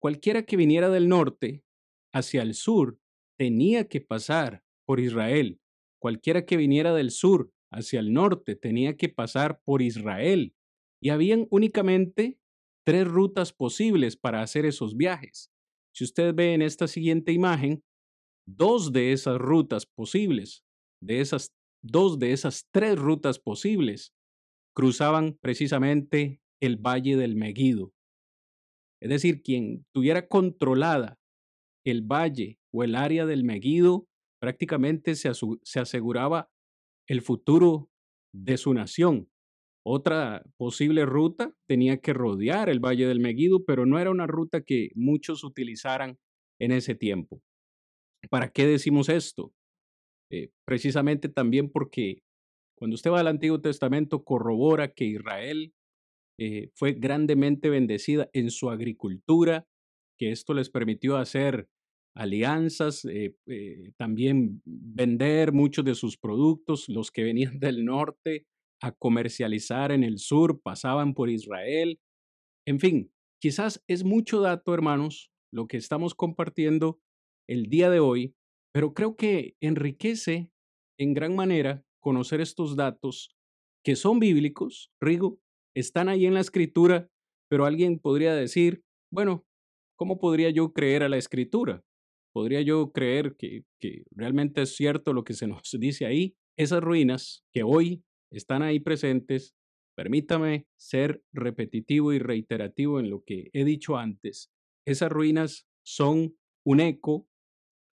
[0.00, 1.64] Cualquiera que viniera del norte
[2.12, 2.98] hacia el sur
[3.38, 5.60] tenía que pasar por Israel.
[6.00, 10.54] Cualquiera que viniera del sur hacia el norte tenía que pasar por Israel.
[11.02, 12.38] Y habían únicamente
[12.86, 15.50] tres rutas posibles para hacer esos viajes.
[15.94, 17.82] Si usted ve en esta siguiente imagen,
[18.46, 20.64] dos de esas rutas posibles,
[21.02, 24.14] de esas dos de esas tres rutas posibles,
[24.74, 27.92] cruzaban precisamente el valle del Meguido.
[29.00, 31.18] Es decir, quien tuviera controlada
[31.84, 34.06] el valle o el área del Meguido,
[34.40, 35.28] prácticamente se,
[35.80, 36.50] aseguraba
[37.08, 37.90] el futuro
[38.32, 39.28] de su nación.
[39.84, 44.62] Otra posible ruta tenía que rodear el Valle del Meguido, pero no era una ruta
[44.62, 46.18] que muchos utilizaran
[46.60, 47.42] en ese tiempo.
[48.30, 49.52] ¿Para qué decimos esto?
[50.30, 52.22] Eh, precisamente también porque
[52.78, 55.74] cuando usted va al Antiguo Testamento corrobora que Israel
[56.38, 59.66] eh, fue grandemente bendecida en su agricultura,
[60.18, 61.68] que esto les permitió hacer
[62.14, 63.34] alianzas, eh,
[63.96, 68.46] también vender muchos de sus productos, los que venían del norte
[68.82, 72.00] a comercializar en el sur, pasaban por Israel.
[72.66, 77.00] En fin, quizás es mucho dato, hermanos, lo que estamos compartiendo
[77.48, 78.34] el día de hoy,
[78.72, 80.50] pero creo que enriquece
[80.98, 83.36] en gran manera conocer estos datos
[83.84, 85.40] que son bíblicos, Rigo,
[85.74, 87.08] están ahí en la escritura,
[87.48, 89.44] pero alguien podría decir, bueno,
[89.96, 91.84] ¿cómo podría yo creer a la escritura?
[92.32, 96.36] ¿Podría yo creer que, que realmente es cierto lo que se nos dice ahí?
[96.56, 99.54] Esas ruinas que hoy están ahí presentes,
[99.96, 104.50] permítame ser repetitivo y reiterativo en lo que he dicho antes,
[104.86, 107.28] esas ruinas son un eco,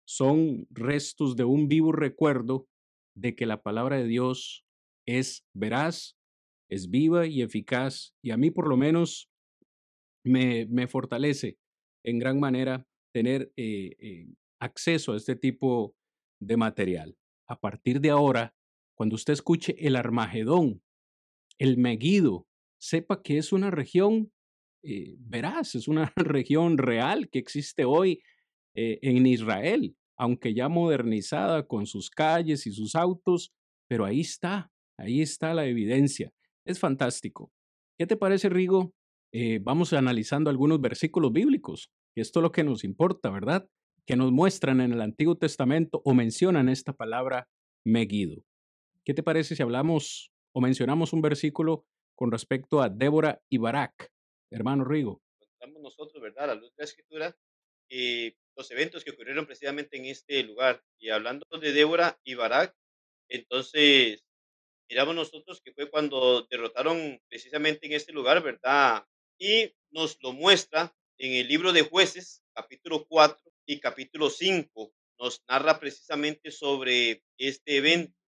[0.07, 2.67] son restos de un vivo recuerdo
[3.15, 4.65] de que la palabra de Dios
[5.07, 6.17] es veraz,
[6.69, 9.29] es viva y eficaz y a mí por lo menos
[10.23, 11.57] me, fortalece
[12.03, 14.27] en gran manera tener eh, eh,
[14.59, 15.95] acceso a este tipo
[16.39, 17.15] de material.
[17.47, 18.53] A partir de ahora,
[18.95, 20.81] cuando usted escuche el Armagedón,
[21.57, 22.47] el Meguido,
[22.79, 24.31] sepa que es una región
[24.83, 28.21] eh, veraz, es una región real que existe hoy
[28.77, 33.53] en Israel, aunque ya modernizada con sus calles y sus autos,
[33.87, 36.33] pero ahí está, ahí está la evidencia.
[36.65, 37.51] Es fantástico.
[37.97, 38.93] ¿Qué te parece, Rigo?
[39.31, 41.91] Eh, vamos analizando algunos versículos bíblicos.
[42.15, 43.67] Esto es lo que nos importa, ¿verdad?
[44.05, 47.47] Que nos muestran en el Antiguo Testamento o mencionan esta palabra
[47.85, 48.43] Megido.
[49.05, 51.85] ¿Qué te parece si hablamos o mencionamos un versículo
[52.15, 54.11] con respecto a Débora y Barak,
[54.49, 55.21] hermano Rigo?
[55.37, 56.45] Contamos nosotros, ¿verdad?
[56.45, 57.37] A la luz de la escritura,
[57.87, 60.83] y los eventos que ocurrieron precisamente en este lugar.
[60.97, 62.75] Y hablando de Débora y Barak,
[63.29, 64.23] Entonces,
[64.89, 69.05] miramos nosotros que fue cuando derrotaron precisamente en este lugar, ¿verdad?
[69.37, 74.91] Y nos lo muestra en el libro de jueces, capítulo 4 y capítulo 5.
[75.19, 78.24] Nos narra precisamente sobre este evento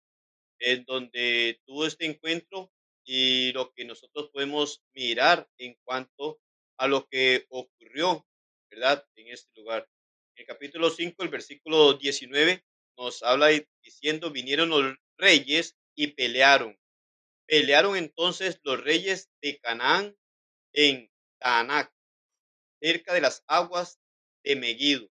[0.63, 2.73] en donde tuvo este encuentro
[3.05, 6.41] y lo que nosotros podemos mirar en cuanto
[6.79, 8.27] a lo que ocurrió,
[8.71, 9.05] ¿verdad?
[9.17, 9.89] En este lugar.
[10.37, 12.65] En el capítulo 5, el versículo 19,
[12.97, 13.49] nos habla
[13.83, 16.79] diciendo, vinieron los reyes y pelearon.
[17.47, 20.17] Pelearon entonces los reyes de Canaán
[20.73, 21.93] en Taanac,
[22.81, 23.99] cerca de las aguas
[24.45, 25.11] de Megiddo.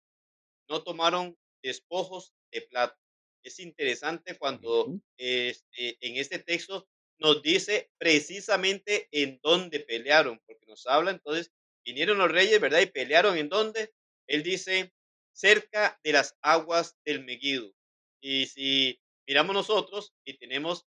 [0.68, 2.99] No tomaron despojos de plata.
[3.43, 6.88] Es interesante cuando este, en este texto
[7.18, 11.53] nos dice precisamente en dónde pelearon, porque nos habla entonces,
[11.84, 12.80] vinieron los reyes, ¿verdad?
[12.80, 13.93] Y pelearon en dónde.
[14.26, 14.93] Él dice,
[15.32, 17.74] cerca de las aguas del Megiddo.
[18.20, 20.86] Y si miramos nosotros y tenemos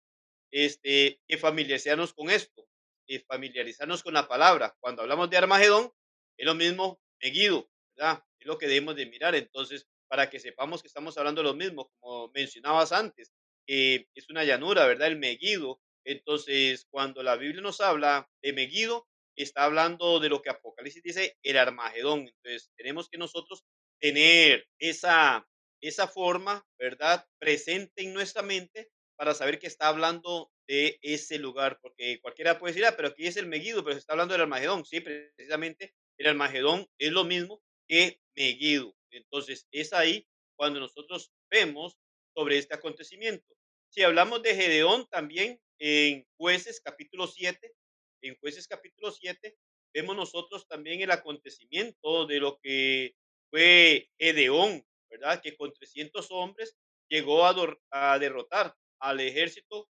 [0.51, 2.69] este, que familiarizarnos con esto,
[3.09, 4.75] y familiarizarnos con la palabra.
[4.79, 5.91] Cuando hablamos de Armagedón,
[6.37, 8.23] es lo mismo Megiddo, ¿verdad?
[8.39, 9.35] Es lo que debemos de mirar.
[9.35, 13.31] Entonces, para que sepamos que estamos hablando de lo mismo, como mencionabas antes,
[13.65, 15.07] que es una llanura, ¿verdad?
[15.07, 15.79] El Megiddo.
[16.03, 21.37] Entonces, cuando la Biblia nos habla de Megiddo, está hablando de lo que Apocalipsis dice,
[21.43, 22.21] el Armagedón.
[22.27, 23.63] Entonces, tenemos que nosotros
[24.01, 25.47] tener esa,
[25.81, 27.25] esa forma, ¿verdad?
[27.39, 32.73] Presente en nuestra mente para saber que está hablando de ese lugar, porque cualquiera puede
[32.73, 34.85] decir, ah, pero aquí es el Megiddo, pero se está hablando del Armagedón.
[34.85, 38.95] Sí, precisamente el Armagedón es lo mismo que Megiddo.
[39.11, 41.97] Entonces, es ahí cuando nosotros vemos
[42.33, 43.55] sobre este acontecimiento.
[43.89, 47.73] Si hablamos de Gedeón también en Jueces capítulo 7,
[48.21, 49.57] en Jueces capítulo 7,
[49.93, 53.15] vemos nosotros también el acontecimiento de lo que
[53.49, 55.41] fue Gedeón, ¿verdad?
[55.41, 56.75] Que con 300 hombres
[57.09, 57.55] llegó a,
[57.89, 59.89] a derrotar al ejército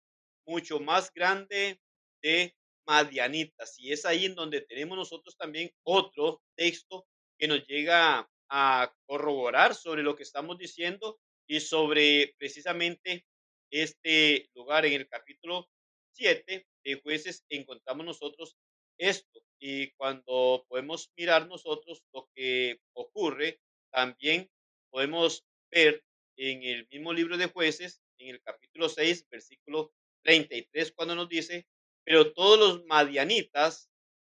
[0.47, 1.81] mucho más grande
[2.23, 2.55] de
[2.87, 3.79] Madianitas.
[3.79, 7.07] Y es ahí en donde tenemos nosotros también otro texto
[7.39, 13.27] que nos llega a corroborar sobre lo que estamos diciendo y sobre precisamente
[13.69, 15.69] este lugar en el capítulo
[16.13, 18.57] 7 de jueces encontramos nosotros
[18.97, 24.49] esto y cuando podemos mirar nosotros lo que ocurre también
[24.89, 26.05] podemos ver
[26.37, 29.93] en el mismo libro de jueces en el capítulo 6 versículo
[30.23, 31.67] 33 cuando nos dice
[32.05, 33.91] pero todos los madianitas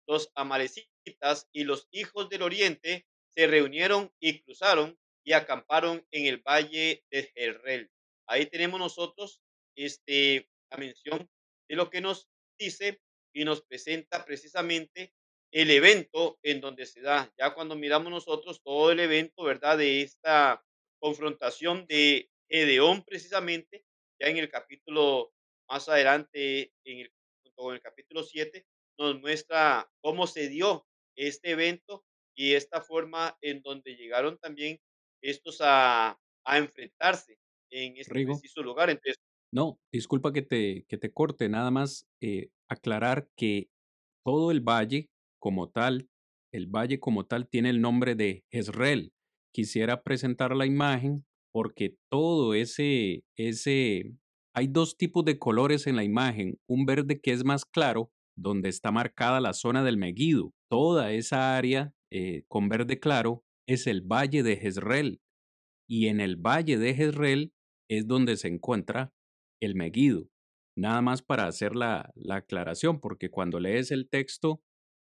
[0.08, 3.06] los amalecitas y los hijos del oriente
[3.36, 7.92] se reunieron y cruzaron y acamparon en el valle de Jerrel.
[8.28, 9.42] Ahí tenemos nosotros
[9.76, 11.30] este, la mención
[11.68, 13.02] de lo que nos dice
[13.34, 15.14] y nos presenta precisamente
[15.52, 17.32] el evento en donde se da.
[17.38, 19.78] Ya cuando miramos nosotros todo el evento, ¿verdad?
[19.78, 20.64] De esta
[21.00, 23.86] confrontación de Edeón precisamente,
[24.20, 25.34] ya en el capítulo
[25.70, 27.14] más adelante, en el,
[27.44, 28.66] en el capítulo 7,
[28.98, 32.06] nos muestra cómo se dio este evento
[32.40, 34.80] y esta forma en donde llegaron también
[35.22, 37.38] estos a, a enfrentarse
[37.70, 38.90] en este preciso lugar.
[38.90, 39.18] Entonces,
[39.52, 43.68] no, disculpa que te, que te corte, nada más eh, aclarar que
[44.24, 46.08] todo el valle como tal,
[46.54, 49.12] el valle como tal tiene el nombre de Jezreel.
[49.54, 54.14] Quisiera presentar la imagen porque todo ese, ese,
[54.56, 58.70] hay dos tipos de colores en la imagen, un verde que es más claro, donde
[58.70, 60.54] está marcada la zona del Meguido.
[60.70, 65.22] Toda esa área eh, con verde claro es el valle de Jezreel.
[65.88, 67.54] Y en el valle de Jezreel
[67.90, 69.14] es donde se encuentra
[69.62, 70.30] el Meguido.
[70.78, 74.62] Nada más para hacer la, la aclaración, porque cuando lees el texto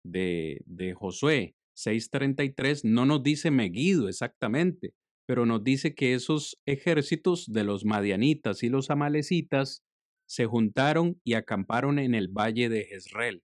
[0.05, 4.95] de, de Josué 6:33 no nos dice Meguido exactamente,
[5.27, 9.83] pero nos dice que esos ejércitos de los madianitas y los amalecitas
[10.29, 13.43] se juntaron y acamparon en el valle de Jezreel,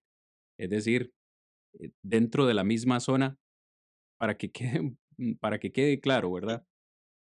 [0.59, 1.11] es decir,
[1.79, 3.37] eh, dentro de la misma zona
[4.17, 4.81] para que quede,
[5.17, 6.65] mm, para que quede claro, ¿verdad?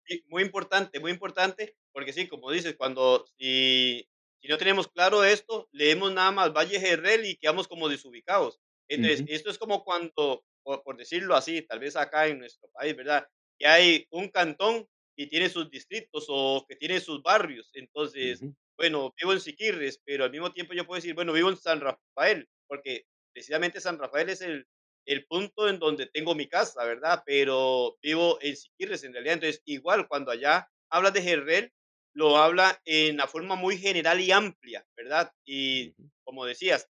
[0.07, 4.09] Sí, muy importante, muy importante, porque sí, como dices, cuando si,
[4.41, 8.59] si no tenemos claro esto, leemos nada más Valle Gerrel y quedamos como desubicados.
[8.89, 13.27] Entonces, esto es como cuando, por, decirlo así, tal vez acá en nuestro país, ¿verdad?
[13.59, 17.71] Que hay un cantón y tiene sus distritos o que tiene sus barrios.
[17.75, 18.41] Entonces,
[18.79, 21.81] bueno, vivo en Siquirres, pero al mismo tiempo yo puedo decir, bueno, vivo en San
[21.81, 24.67] Rafael, porque precisamente San Rafael es el,
[25.09, 27.23] el punto en donde tengo mi casa, ¿verdad?
[27.27, 29.35] Pero vivo en Siquirres en realidad.
[29.35, 31.73] Entonces, igual cuando allá habla de Jerrel,
[32.15, 35.33] lo habla en la forma muy general y amplia, ¿verdad?
[35.47, 35.95] Y
[36.25, 36.89] como decías,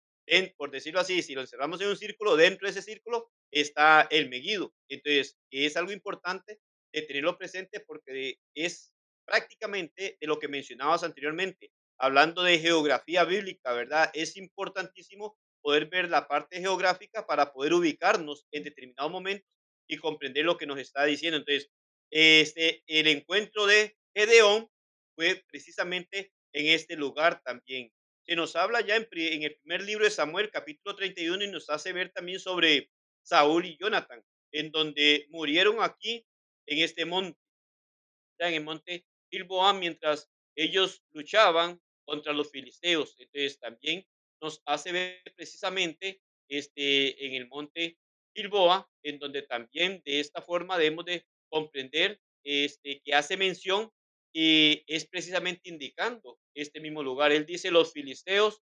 [0.57, 4.29] por decirlo así, si lo encerramos en un círculo, dentro de ese círculo está el
[4.29, 4.73] Meguido.
[4.89, 6.59] Entonces, es algo importante
[6.93, 8.93] de tenerlo presente porque es
[9.25, 11.71] prácticamente de lo que mencionabas anteriormente.
[11.99, 14.09] hablando de geografía bíblica, ¿verdad?
[14.13, 19.49] Es importantísimo poder ver la parte geográfica para poder ubicarnos en determinados momentos
[19.87, 21.37] y comprender lo que nos está diciendo.
[21.37, 21.71] Entonces,
[22.11, 24.69] este, el encuentro de Gedeón
[25.15, 27.91] fue precisamente en este lugar también.
[28.25, 31.69] Se nos habla ya en, en, el primer libro de Samuel, capítulo 31, y nos
[31.69, 32.91] hace ver también sobre
[33.23, 36.25] Saúl y Jonathan, en donde murieron aquí
[36.67, 37.39] en este monte,
[38.39, 43.15] en el monte Gilboa, mientras ellos luchaban contra los filisteos.
[43.17, 44.05] Entonces también
[44.43, 47.97] nos hace ver precisamente este, en el monte
[48.35, 53.89] Gilboa, en donde también de esta forma debemos de comprender este, que hace mención
[54.35, 57.31] y es precisamente indicando este mismo lugar.
[57.31, 58.61] Él dice, los filisteos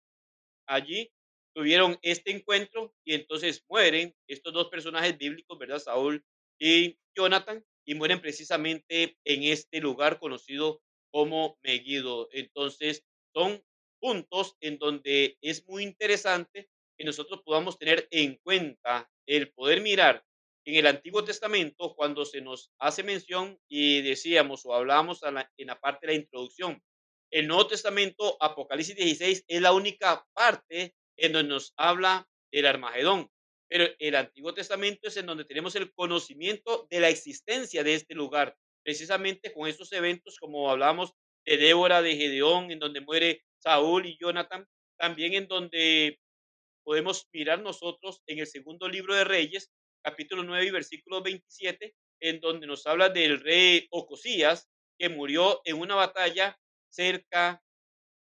[0.66, 1.12] allí
[1.54, 5.78] tuvieron este encuentro y entonces mueren estos dos personajes bíblicos, ¿verdad?
[5.78, 6.24] Saúl
[6.58, 10.80] y Jonathan, y mueren precisamente en este lugar conocido
[11.12, 12.28] como Megiddo.
[12.32, 13.04] Entonces,
[13.34, 13.62] son
[14.00, 20.24] puntos en donde es muy interesante que nosotros podamos tener en cuenta el poder mirar
[20.64, 25.80] en el Antiguo Testamento cuando se nos hace mención y decíamos o hablábamos en la
[25.80, 26.82] parte de la introducción.
[27.30, 33.30] El Nuevo Testamento, Apocalipsis 16, es la única parte en donde nos habla del Armagedón.
[33.68, 38.14] Pero el Antiguo Testamento es en donde tenemos el conocimiento de la existencia de este
[38.14, 44.06] lugar, precisamente con estos eventos, como hablamos de Débora, de Gedeón, en donde muere Saúl
[44.06, 44.66] y Jonathan,
[44.98, 46.20] también en donde
[46.84, 52.40] podemos mirar nosotros en el segundo libro de Reyes, capítulo 9 y versículo 27, en
[52.40, 57.62] donde nos habla del rey Ocosías, que murió en una batalla cerca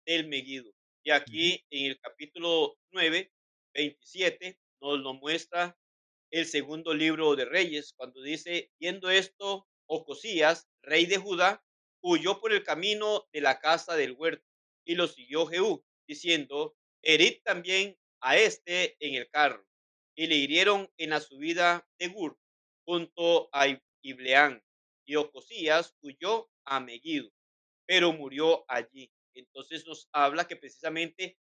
[0.05, 0.71] del Megido.
[1.03, 3.31] Y aquí en el capítulo 9,
[3.73, 5.77] 27, nos lo muestra
[6.29, 11.63] el segundo libro de Reyes, cuando dice, viendo esto, Ocosías, rey de Judá,
[12.01, 14.50] huyó por el camino de la casa del huerto
[14.91, 19.65] y lo siguió Jehú, diciendo, herid también a este en el carro.
[20.17, 22.37] Y le hirieron en la subida de Gur,
[22.85, 23.67] junto a
[24.01, 24.61] Ibleán.
[25.05, 27.31] Y Ocosías huyó a Megido,
[27.85, 29.09] pero murió allí.
[29.33, 31.37] Entonces nos habla que precisamente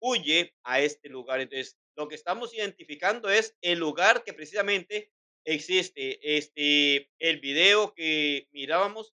[0.00, 1.40] huye a este lugar.
[1.40, 5.10] Entonces, lo que estamos identificando es el lugar que precisamente
[5.44, 6.36] existe.
[6.36, 9.12] Este, el video que mirábamos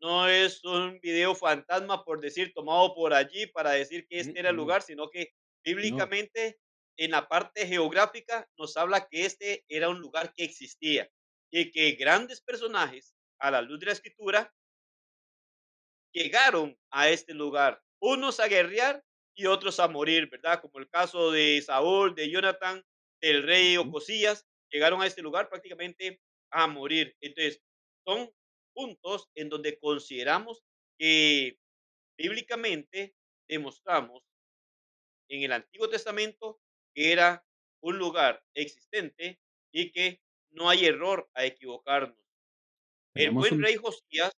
[0.00, 4.50] no es un video fantasma, por decir, tomado por allí para decir que este era
[4.50, 5.32] el lugar, sino que
[5.64, 6.58] bíblicamente
[6.96, 11.10] en la parte geográfica nos habla que este era un lugar que existía
[11.50, 14.54] y que grandes personajes a la luz de la escritura
[16.12, 20.60] llegaron a este lugar, unos a guerrear y otros a morir, ¿verdad?
[20.60, 22.84] Como el caso de Saúl, de Jonathan,
[23.20, 26.20] del rey Ocosías, llegaron a este lugar prácticamente
[26.50, 27.16] a morir.
[27.20, 27.62] Entonces,
[28.04, 28.30] son
[28.80, 30.62] puntos en donde consideramos
[30.98, 31.58] que
[32.16, 33.14] bíblicamente
[33.46, 34.22] demostramos
[35.28, 36.58] en el Antiguo Testamento
[36.94, 37.44] que era
[37.82, 39.38] un lugar existente
[39.70, 42.16] y que no hay error a equivocarnos.
[43.14, 44.32] El buen rey Josías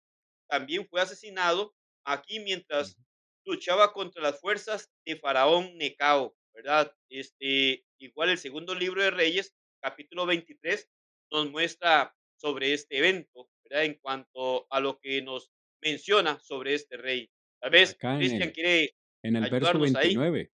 [0.49, 2.97] también fue asesinado aquí mientras
[3.45, 6.95] luchaba contra las fuerzas de Faraón Necao, ¿verdad?
[7.09, 10.89] Este, igual el segundo libro de Reyes, capítulo 23,
[11.31, 13.85] nos muestra sobre este evento, ¿verdad?
[13.85, 15.51] En cuanto a lo que nos
[15.81, 17.29] menciona sobre este rey.
[17.59, 20.51] Tal vez Cristian quiere en el verso 29.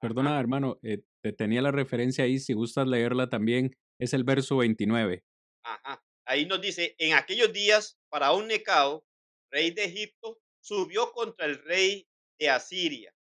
[0.00, 4.58] Perdona, hermano, eh, te tenía la referencia ahí, si gustas leerla también, es el verso
[4.58, 5.24] 29.
[5.64, 6.02] Ajá.
[6.26, 9.06] Ahí nos dice, en aquellos días, Faraón Necao,
[9.50, 12.08] rey de Egipto, subió contra el rey
[12.38, 13.14] de Asiria,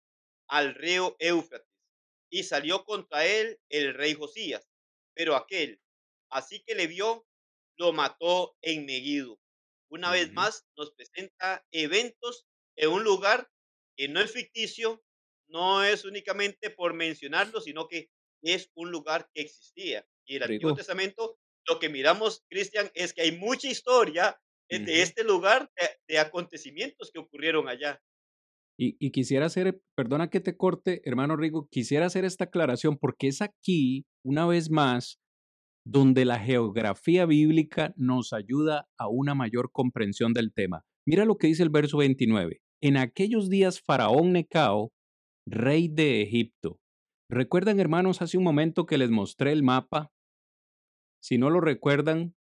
[0.49, 1.69] al río Éufrates,
[2.31, 4.69] y salió contra él el rey Josías.
[5.15, 5.81] Pero aquel,
[6.31, 7.27] así que le vio,
[7.81, 9.41] lo mató en Megiddo.
[9.91, 13.49] Una vez más nos presenta eventos en un lugar
[13.97, 15.03] que no es ficticio,
[15.49, 18.11] no es únicamente por mencionarlo, sino que
[18.43, 20.07] es un lugar que existía.
[20.27, 25.25] Y el Antiguo Testamento, lo que miramos, Cristian, es que hay mucha historia de este
[25.25, 25.71] lugar,
[26.07, 27.99] de, acontecimientos que ocurrieron allá.
[28.79, 33.29] Y, y, quisiera hacer, perdona que te corte, hermano Rigo, quisiera hacer esta aclaración porque
[33.29, 35.19] es aquí, una vez más,
[35.87, 40.85] donde la geografía bíblica nos ayuda a una mayor comprensión del tema.
[41.07, 42.61] Mira lo que dice el verso 29.
[42.83, 44.93] En aquellos días Faraón Necao,
[45.47, 46.79] rey de Egipto.
[47.31, 50.11] ¿Recuerdan, hermanos, hace un momento que les mostré el mapa?
[51.23, 52.35] Si no lo recuerdan,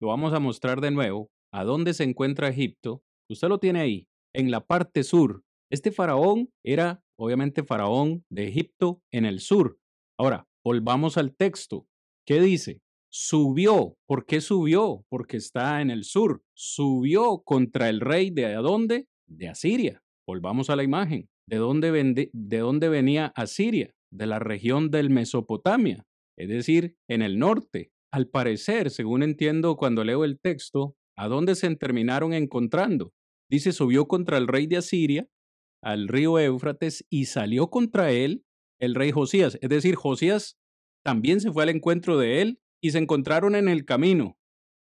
[0.00, 1.30] lo vamos a mostrar de nuevo.
[1.52, 3.02] ¿A dónde se encuentra Egipto?
[3.30, 5.42] Usted lo tiene ahí, en la parte sur.
[5.70, 9.78] Este faraón era, obviamente, faraón de Egipto en el sur.
[10.18, 11.86] Ahora, volvamos al texto.
[12.26, 12.80] ¿Qué dice?
[13.12, 13.96] Subió.
[14.06, 15.04] ¿Por qué subió?
[15.10, 16.42] Porque está en el sur.
[16.54, 19.06] Subió contra el rey de dónde?
[19.28, 20.02] De Asiria.
[20.26, 21.28] Volvamos a la imagen.
[21.46, 23.94] ¿De dónde, ¿De dónde venía Asiria?
[24.10, 26.06] De la región del Mesopotamia,
[26.38, 27.90] es decir, en el norte.
[28.12, 33.12] Al parecer, según entiendo cuando leo el texto, ¿a dónde se terminaron encontrando?
[33.50, 35.26] Dice, subió contra el rey de Asiria,
[35.82, 38.44] al río Éufrates, y salió contra él
[38.80, 39.58] el rey Josías.
[39.60, 40.56] Es decir, Josías
[41.04, 44.38] también se fue al encuentro de él y se encontraron en el camino.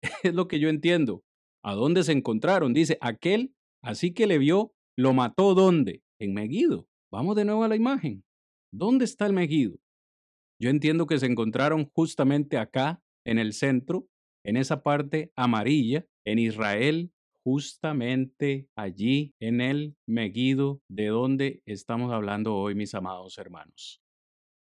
[0.23, 1.23] es lo que yo entiendo.
[1.63, 2.73] ¿A dónde se encontraron?
[2.73, 6.03] Dice, aquel, así que le vio, lo mató ¿dónde?
[6.19, 6.87] En Megido.
[7.11, 8.23] Vamos de nuevo a la imagen.
[8.71, 9.77] ¿Dónde está el Megido?
[10.61, 14.07] Yo entiendo que se encontraron justamente acá, en el centro,
[14.43, 17.11] en esa parte amarilla, en Israel,
[17.43, 24.01] justamente allí, en el Megido, de donde estamos hablando hoy, mis amados hermanos.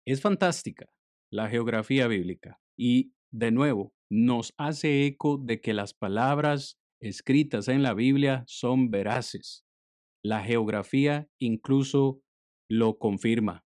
[0.05, 0.89] Es fantástica
[1.31, 7.83] la geografía bíblica y, de nuevo, nos hace eco de que las palabras escritas en
[7.83, 9.65] la Biblia son veraces.
[10.23, 12.21] La geografía incluso
[12.69, 13.63] lo confirma.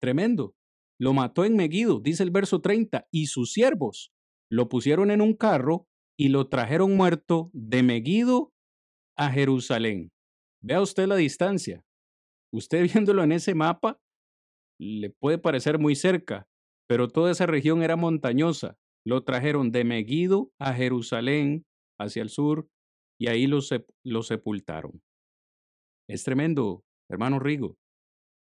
[0.00, 0.54] Tremendo.
[0.98, 4.12] Lo mató en Megido, dice el verso 30, y sus siervos
[4.50, 5.86] lo pusieron en un carro
[6.18, 8.52] y lo trajeron muerto de Megido
[9.16, 10.10] a Jerusalén.
[10.62, 11.82] Vea usted la distancia.
[12.52, 13.98] Usted viéndolo en ese mapa,
[14.78, 16.46] le puede parecer muy cerca,
[16.90, 18.76] pero toda esa región era montañosa.
[19.06, 21.64] Lo trajeron de Megido a Jerusalén,
[22.00, 22.68] hacia el sur,
[23.16, 23.60] y ahí lo,
[24.04, 25.00] lo sepultaron.
[26.08, 27.78] Es tremendo, hermano Rigo,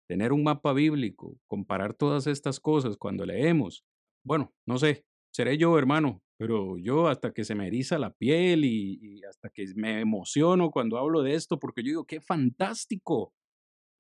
[0.09, 3.85] tener un mapa bíblico, comparar todas estas cosas cuando leemos.
[4.25, 8.65] Bueno, no sé, seré yo, hermano, pero yo hasta que se me eriza la piel
[8.65, 13.33] y, hasta que me emociono cuando hablo de esto, porque yo digo, qué fantástico.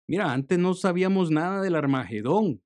[0.05, 2.61] Mira, antes no sabíamos nada del Armagedón.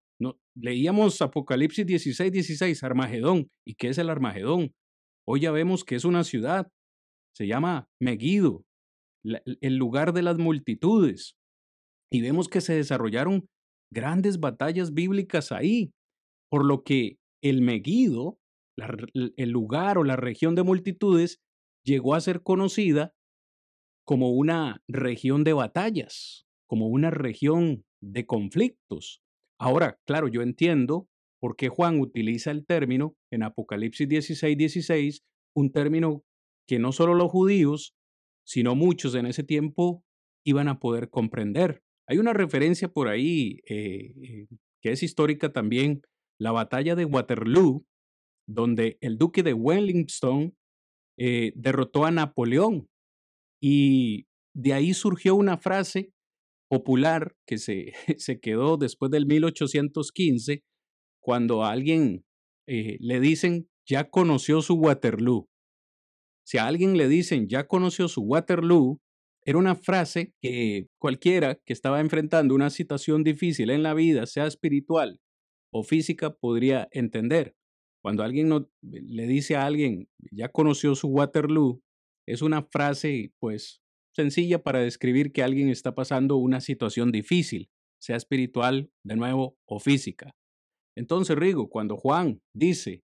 [0.60, 3.50] Leíamos Apocalipsis 16, 16, Armagedón.
[3.66, 4.74] ¿Y qué es el Armagedón?
[5.28, 6.68] Hoy ya vemos que es una ciudad.
[7.36, 8.64] Se llama Megido,
[9.24, 11.36] el lugar de las multitudes.
[12.12, 13.48] Y vemos que se desarrollaron
[13.94, 15.92] grandes batallas bíblicas ahí,
[16.50, 18.40] por lo que el Megido,
[18.78, 21.40] el lugar o la región de multitudes,
[21.86, 23.14] llegó a ser conocida
[24.06, 29.22] como una región de batallas, como una región de conflictos.
[29.60, 31.08] Ahora, claro, yo entiendo
[31.40, 35.24] por qué Juan utiliza el término en Apocalipsis 16, 16,
[35.56, 36.24] un término
[36.68, 37.96] que no solo los judíos,
[38.46, 40.04] sino muchos en ese tiempo
[40.46, 41.82] iban a poder comprender.
[42.08, 44.48] Hay una referencia por ahí eh, eh,
[44.82, 46.02] que es histórica también,
[46.40, 47.86] la batalla de Waterloo,
[48.48, 50.56] donde el duque de Wellington
[51.18, 52.88] eh, derrotó a Napoleón.
[53.62, 56.12] Y de ahí surgió una frase
[56.70, 60.64] popular que se, se quedó después del 1815,
[61.20, 62.24] cuando a alguien
[62.68, 65.48] le dicen, ya conoció su Waterloo.
[66.46, 69.02] Si a alguien le dicen ya conoció su Waterloo,
[69.46, 74.46] era una frase que cualquiera que estaba enfrentando una situación difícil en la vida, sea
[74.46, 75.22] espiritual
[75.72, 77.56] o física, podría entender.
[78.02, 81.82] Cuando alguien no, le dice a alguien ya conoció su Waterloo,
[82.26, 83.82] es una frase pues
[84.18, 87.70] sencilla para describir que alguien está pasando una situación difícil,
[88.02, 90.36] sea espiritual, de nuevo, o física.
[90.96, 93.04] Entonces, Rigo, cuando Juan dice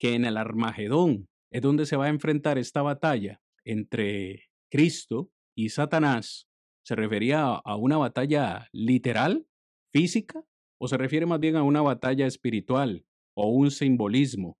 [0.00, 5.68] que en el Armagedón es donde se va a enfrentar esta batalla entre Cristo y
[5.68, 6.48] Satanás,
[6.84, 9.46] ¿se refería a una batalla literal,
[9.92, 10.44] física,
[10.80, 14.58] o se refiere más bien a una batalla espiritual o un simbolismo?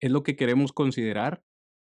[0.00, 1.42] Es lo que queremos considerar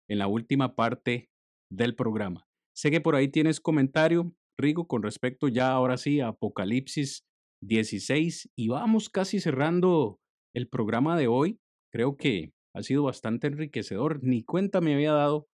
[0.08, 1.28] en la última parte
[1.70, 2.46] del programa.
[2.76, 7.24] Sé que por ahí tienes comentario, Rigo, con respecto ya ahora sí a Apocalipsis
[7.62, 10.20] 16 y vamos casi cerrando
[10.54, 11.58] el programa de hoy.
[11.90, 14.22] Creo que ha sido bastante enriquecedor.
[14.22, 15.48] Ni cuenta me había dado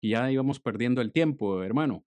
[0.00, 2.04] que ya íbamos perdiendo el tiempo, hermano.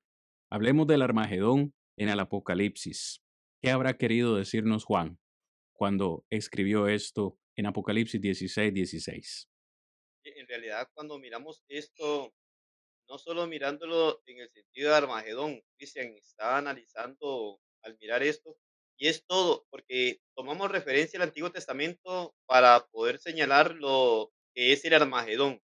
[0.50, 3.22] Hablemos del Armagedón en el Apocalipsis.
[3.62, 5.20] ¿Qué habrá querido decirnos Juan
[5.74, 9.50] cuando escribió esto en Apocalipsis 16, 16?
[10.24, 12.34] En realidad, cuando miramos esto,
[13.12, 18.57] no solo mirándolo en el sentido de Armagedón, Cristian está analizando al mirar esto,
[18.97, 24.86] y es todo, porque tomamos referencia al Antiguo Testamento para poder señalar lo que es
[24.86, 25.62] el Armagedón.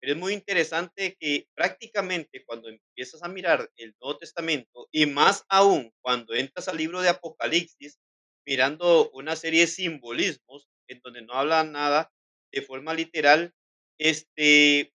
[0.00, 5.46] Pero es muy interesante que prácticamente cuando empiezas a mirar el Nuevo Testamento y más
[5.48, 7.98] aún cuando entras al libro de Apocalipsis,
[8.44, 12.12] mirando una serie de simbolismos en donde no habla nada
[12.52, 13.54] de forma literal,
[13.98, 14.92] este,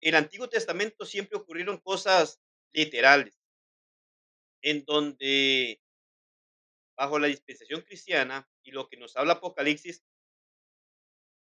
[0.00, 2.40] el Antiguo Testamento siempre ocurrieron cosas
[2.72, 3.38] literales,
[4.62, 5.80] en donde
[6.96, 10.04] bajo la dispensación cristiana y lo que nos habla Apocalipsis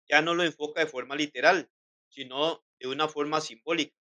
[0.08, 1.70] ya no lo enfoca de forma literal,
[2.08, 3.94] sino de una forma simbólica.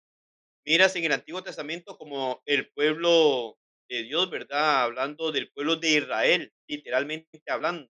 [0.65, 4.83] Miras en el Antiguo Testamento como el pueblo de Dios, ¿verdad?
[4.85, 7.91] Hablando del pueblo de Israel, literalmente hablando.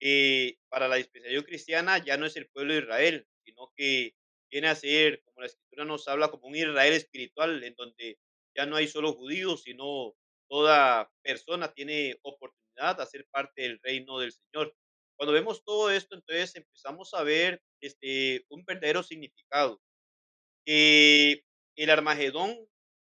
[0.00, 4.14] Eh, para la dispensación cristiana ya no es el pueblo de Israel, sino que
[4.52, 8.18] viene a ser, como la escritura nos habla, como un Israel espiritual, en donde
[8.54, 10.14] ya no hay solo judíos, sino
[10.48, 14.76] toda persona tiene oportunidad de ser parte del reino del Señor.
[15.16, 19.80] Cuando vemos todo esto, entonces empezamos a ver este, un verdadero significado.
[20.64, 21.44] que
[21.76, 22.56] el Armagedón,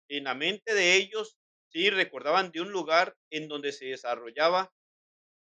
[0.09, 1.37] en la mente de ellos,
[1.71, 4.73] sí recordaban de un lugar en donde se desarrollaba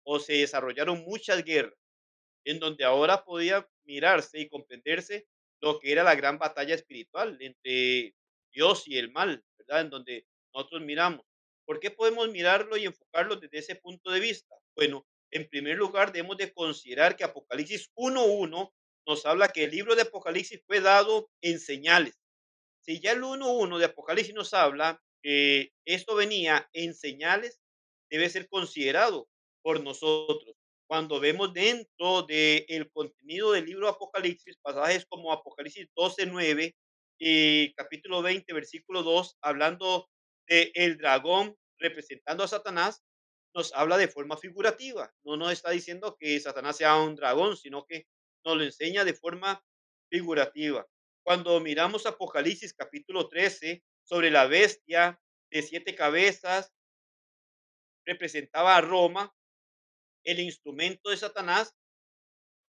[0.06, 1.78] o se desarrollaron muchas guerras,
[2.46, 5.28] en donde ahora podía mirarse y comprenderse
[5.62, 8.16] lo que era la gran batalla espiritual entre
[8.52, 9.82] Dios y el mal, ¿verdad?
[9.82, 11.26] En donde nosotros miramos.
[11.66, 14.56] ¿Por qué podemos mirarlo y enfocarlo desde ese punto de vista?
[14.76, 18.74] Bueno, en primer lugar, debemos de considerar que Apocalipsis 1.1
[19.06, 22.20] nos habla que el libro de Apocalipsis fue dado en señales.
[22.82, 27.60] Si ya el 1.1 de Apocalipsis nos habla que esto venía en señales,
[28.10, 29.30] debe ser considerado
[29.62, 30.56] por nosotros.
[30.90, 36.76] Cuando vemos dentro del contenido del libro de Apocalipsis, pasajes como Apocalipsis 12.9
[37.20, 40.10] y capítulo 20, versículo 2, hablando
[40.48, 43.04] de dragón representando a Satanás,
[43.54, 45.14] nos habla de forma figurativa.
[45.24, 48.08] No nos está diciendo que Satanás sea un dragón, sino que
[48.44, 49.64] nos lo enseña de forma
[50.10, 50.88] figurativa.
[51.24, 55.22] Cuando miramos Apocalipsis capítulo 13 sobre la bestia
[55.52, 56.74] de siete cabezas,
[58.08, 59.32] representaba a Roma,
[60.32, 61.76] el instrumento de Satanás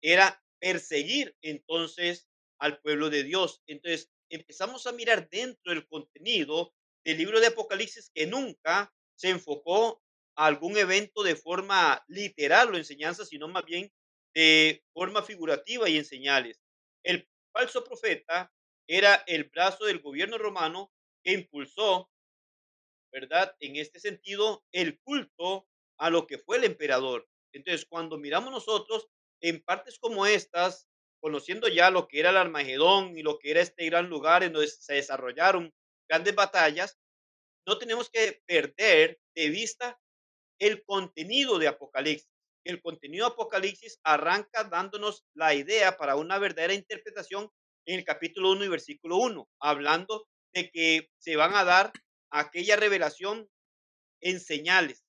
[0.03, 2.29] era perseguir entonces
[2.59, 3.63] al pueblo de Dios.
[3.67, 6.75] Entonces empezamos a mirar dentro del contenido
[7.05, 10.03] del libro de Apocalipsis que nunca se enfocó
[10.37, 13.93] a algún evento de forma literal o enseñanza, sino más bien
[14.35, 16.63] de forma figurativa y en señales.
[17.05, 18.51] El falso profeta
[18.89, 20.91] era el brazo del gobierno romano
[21.23, 22.11] que impulsó,
[23.13, 23.55] ¿verdad?
[23.61, 27.29] En este sentido, el culto a lo que fue el emperador.
[27.53, 29.09] Entonces, cuando miramos nosotros
[29.41, 30.89] en partes como estas,
[31.21, 34.53] conociendo ya lo que era el Armagedón y lo que era este gran lugar en
[34.53, 35.73] donde se desarrollaron
[36.09, 36.99] grandes batallas,
[37.67, 40.01] no tenemos que perder de vista
[40.59, 42.29] el contenido de Apocalipsis.
[42.65, 47.51] El contenido de Apocalipsis arranca dándonos la idea para una verdadera interpretación
[47.87, 51.93] en el capítulo 1 y versículo 1, hablando de que se van a dar
[52.31, 53.49] aquella revelación
[54.21, 55.05] en señales.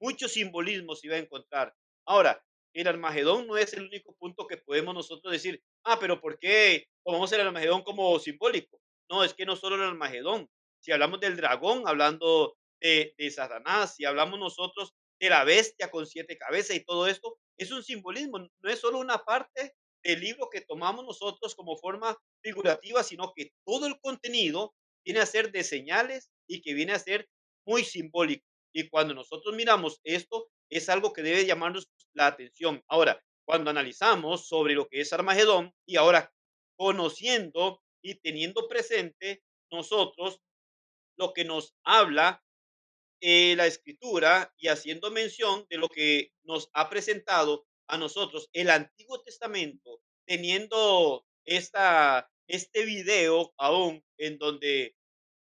[0.00, 1.74] Muchos simbolismos se va a encontrar.
[2.08, 2.42] Ahora,
[2.72, 6.86] el Armagedón no es el único punto que podemos nosotros decir, ah, pero ¿por qué
[7.04, 8.80] tomamos el Armagedón como simbólico?
[9.10, 10.48] No, es que no solo el Armagedón.
[10.80, 16.06] Si hablamos del dragón, hablando de, de Satanás, si hablamos nosotros de la bestia con
[16.06, 20.48] siete cabezas y todo esto, es un simbolismo, no es solo una parte del libro
[20.48, 25.62] que tomamos nosotros como forma figurativa, sino que todo el contenido viene a ser de
[25.62, 27.28] señales y que viene a ser
[27.66, 28.47] muy simbólico.
[28.72, 32.82] Y cuando nosotros miramos esto, es algo que debe llamarnos la atención.
[32.88, 36.32] Ahora, cuando analizamos sobre lo que es Armagedón y ahora
[36.76, 40.40] conociendo y teniendo presente nosotros
[41.16, 42.42] lo que nos habla
[43.20, 48.70] eh, la escritura y haciendo mención de lo que nos ha presentado a nosotros el
[48.70, 54.94] Antiguo Testamento, teniendo esta, este video aún en donde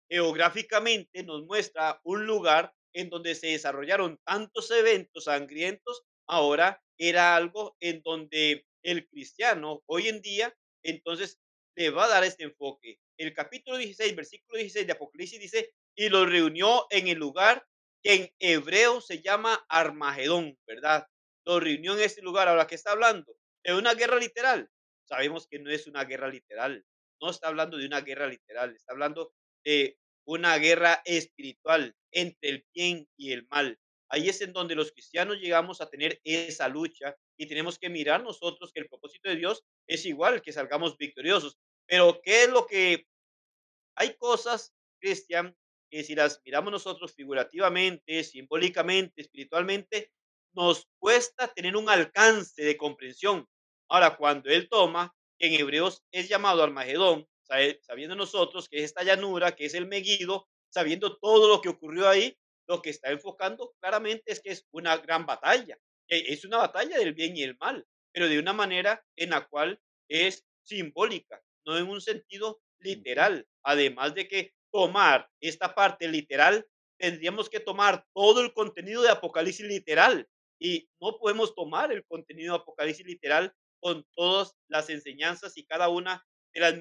[0.10, 7.76] geográficamente nos muestra un lugar en donde se desarrollaron tantos eventos sangrientos, ahora era algo
[7.80, 11.40] en donde el cristiano hoy en día entonces
[11.76, 13.00] le va a dar este enfoque.
[13.18, 17.66] El capítulo 16, versículo 16 de Apocalipsis dice, y lo reunió en el lugar
[18.02, 21.06] que en hebreo se llama Armagedón, ¿verdad?
[21.46, 22.48] Lo reunió en ese lugar.
[22.48, 23.36] Ahora, ¿qué está hablando?
[23.64, 24.70] ¿De una guerra literal?
[25.06, 26.86] Sabemos que no es una guerra literal.
[27.22, 28.74] No está hablando de una guerra literal.
[28.76, 29.34] Está hablando
[29.66, 29.98] de
[30.30, 33.80] una guerra espiritual entre el bien y el mal.
[34.10, 38.24] Ahí es en donde los cristianos llegamos a tener esa lucha y tenemos que mirar
[38.24, 41.58] nosotros que el propósito de Dios es igual, que salgamos victoriosos.
[41.88, 43.08] Pero ¿qué es lo que
[43.96, 45.56] hay cosas, Cristian,
[45.90, 50.12] que si las miramos nosotros figurativamente, simbólicamente, espiritualmente,
[50.54, 53.48] nos cuesta tener un alcance de comprensión.
[53.90, 57.28] Ahora, cuando él toma, en hebreos es llamado Armagedón,
[57.82, 62.08] sabiendo nosotros que es esta llanura, que es el Meguido, sabiendo todo lo que ocurrió
[62.08, 65.78] ahí, lo que está enfocando claramente es que es una gran batalla.
[66.08, 69.80] Es una batalla del bien y el mal, pero de una manera en la cual
[70.08, 73.48] es simbólica, no en un sentido literal.
[73.64, 76.68] Además de que tomar esta parte literal,
[76.98, 80.28] tendríamos que tomar todo el contenido de Apocalipsis literal
[80.60, 85.90] y no podemos tomar el contenido de Apocalipsis literal con todas las enseñanzas y cada
[85.90, 86.74] una de, las,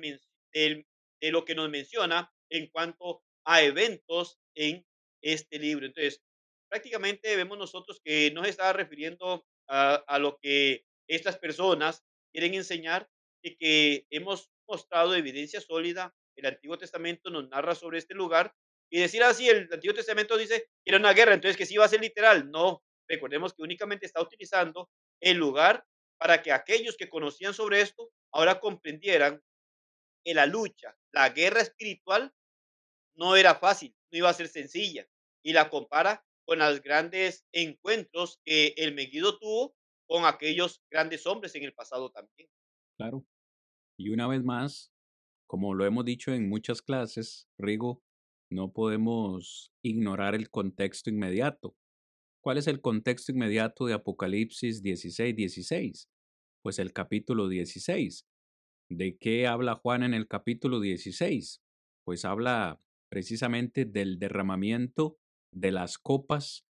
[0.53, 0.87] de,
[1.21, 4.87] de lo que nos menciona en cuanto a eventos en
[5.23, 5.87] este libro.
[5.87, 6.23] Entonces,
[6.69, 12.55] prácticamente vemos nosotros que no se estaba refiriendo a, a lo que estas personas quieren
[12.55, 13.09] enseñar
[13.43, 16.15] y que hemos mostrado evidencia sólida.
[16.37, 18.55] El Antiguo Testamento nos narra sobre este lugar
[18.91, 21.85] y decir así, el Antiguo Testamento dice que era una guerra, entonces que sí va
[21.85, 22.51] a ser literal.
[22.51, 25.85] No, recordemos que únicamente está utilizando el lugar
[26.19, 29.43] para que aquellos que conocían sobre esto ahora comprendieran
[30.25, 32.35] que la lucha, la guerra espiritual
[33.17, 35.07] no era fácil, no iba a ser sencilla.
[35.45, 39.75] Y la compara con los grandes encuentros que el Megiddo tuvo
[40.09, 42.49] con aquellos grandes hombres en el pasado también.
[42.97, 43.25] Claro.
[43.99, 44.93] Y una vez más,
[45.47, 48.03] como lo hemos dicho en muchas clases, Rigo,
[48.51, 51.77] no podemos ignorar el contexto inmediato.
[52.43, 56.09] ¿Cuál es el contexto inmediato de Apocalipsis 16, 16?
[56.63, 58.25] Pues el capítulo 16.
[58.91, 61.63] ¿De qué habla Juan en el capítulo 16?
[62.05, 65.19] Pues habla precisamente del derramamiento
[65.53, 66.65] de las copas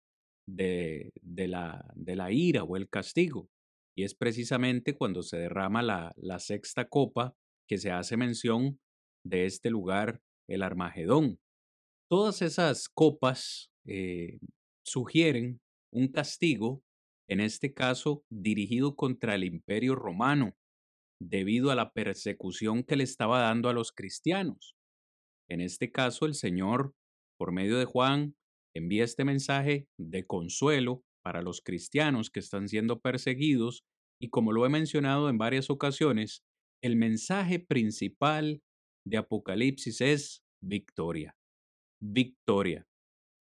[0.48, 3.48] de, de, la, de la ira o el castigo.
[3.96, 7.36] Y es precisamente cuando se derrama la, la sexta copa
[7.68, 8.80] que se hace mención
[9.24, 11.38] de este lugar, el Armagedón.
[12.10, 14.38] Todas esas copas eh,
[14.84, 15.60] sugieren
[15.92, 16.82] un castigo,
[17.28, 20.54] en este caso dirigido contra el imperio romano,
[21.20, 24.74] debido a la persecución que le estaba dando a los cristianos.
[25.50, 26.94] En este caso, el Señor,
[27.38, 28.36] por medio de Juan,
[28.76, 33.84] envía este mensaje de consuelo para los cristianos que están siendo perseguidos
[34.20, 36.42] y como lo he mencionado en varias ocasiones,
[36.82, 38.62] el mensaje principal
[39.06, 41.36] de Apocalipsis es victoria.
[42.00, 42.86] Victoria.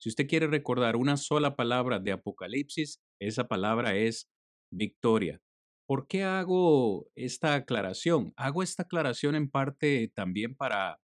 [0.01, 4.27] Si usted quiere recordar una sola palabra de Apocalipsis, esa palabra es
[4.71, 5.39] victoria.
[5.85, 8.33] ¿Por qué hago esta aclaración?
[8.37, 11.01] Hago esta aclaración en parte también para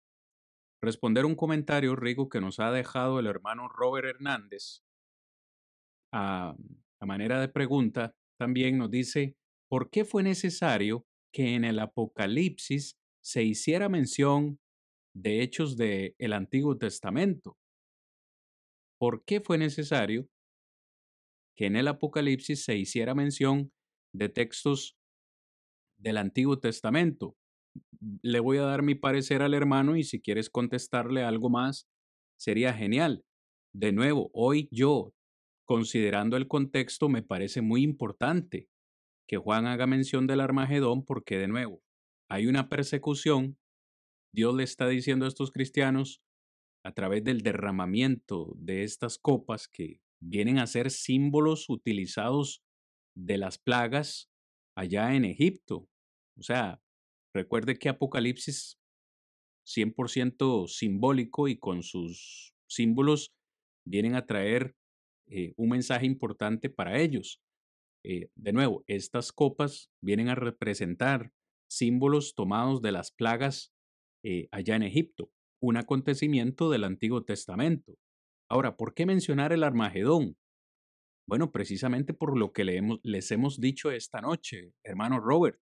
[0.81, 4.81] responder un comentario, Rigo, que nos ha dejado el hermano Robert Hernández.
[6.13, 6.55] A,
[6.99, 9.35] a manera de pregunta, también nos dice,
[9.69, 14.59] ¿por qué fue necesario que en el Apocalipsis se hiciera mención
[15.13, 17.57] de hechos del el Antiguo Testamento?
[18.97, 20.27] ¿Por qué fue necesario
[21.57, 23.71] que en el Apocalipsis se hiciera mención
[24.13, 24.97] de textos
[25.97, 27.35] del Antiguo Testamento?
[28.21, 31.87] le voy a dar mi parecer al hermano y si quieres contestarle algo más,
[32.37, 33.25] sería genial.
[33.73, 35.13] De nuevo, hoy yo,
[35.65, 38.69] considerando el contexto, me parece muy importante
[39.27, 41.83] que Juan haga mención del Armagedón porque, de nuevo,
[42.29, 43.57] hay una persecución.
[44.33, 46.21] Dios le está diciendo a estos cristianos,
[46.83, 52.63] a través del derramamiento de estas copas que vienen a ser símbolos utilizados
[53.19, 54.29] de las plagas
[54.75, 55.87] allá en Egipto.
[56.37, 56.81] O sea,
[57.33, 58.79] Recuerde que Apocalipsis
[59.67, 63.33] 100% simbólico y con sus símbolos
[63.85, 64.75] vienen a traer
[65.27, 67.41] eh, un mensaje importante para ellos.
[68.03, 71.31] Eh, de nuevo, estas copas vienen a representar
[71.69, 73.71] símbolos tomados de las plagas
[74.23, 75.31] eh, allá en Egipto,
[75.61, 77.95] un acontecimiento del Antiguo Testamento.
[78.49, 80.35] Ahora, ¿por qué mencionar el Armagedón?
[81.29, 82.65] Bueno, precisamente por lo que
[83.03, 85.59] les hemos dicho esta noche, hermano Robert.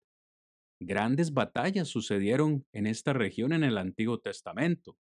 [0.79, 4.95] Grandes batallas sucedieron en esta región en el Antiguo Testamento.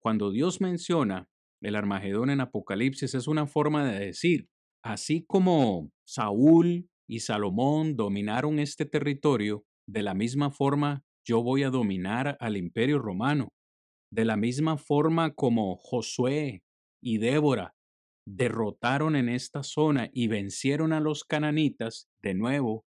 [0.00, 1.28] Cuando Dios menciona
[1.60, 4.48] el Armagedón en Apocalipsis es una forma de decir,
[4.84, 11.70] así como Saúl y Salomón dominaron este territorio, de la misma forma yo voy a
[11.70, 13.48] dominar al imperio romano.
[14.12, 16.62] De la misma forma como Josué
[17.02, 17.74] y Débora
[18.26, 22.84] derrotaron en esta zona y vencieron a los cananitas, de nuevo,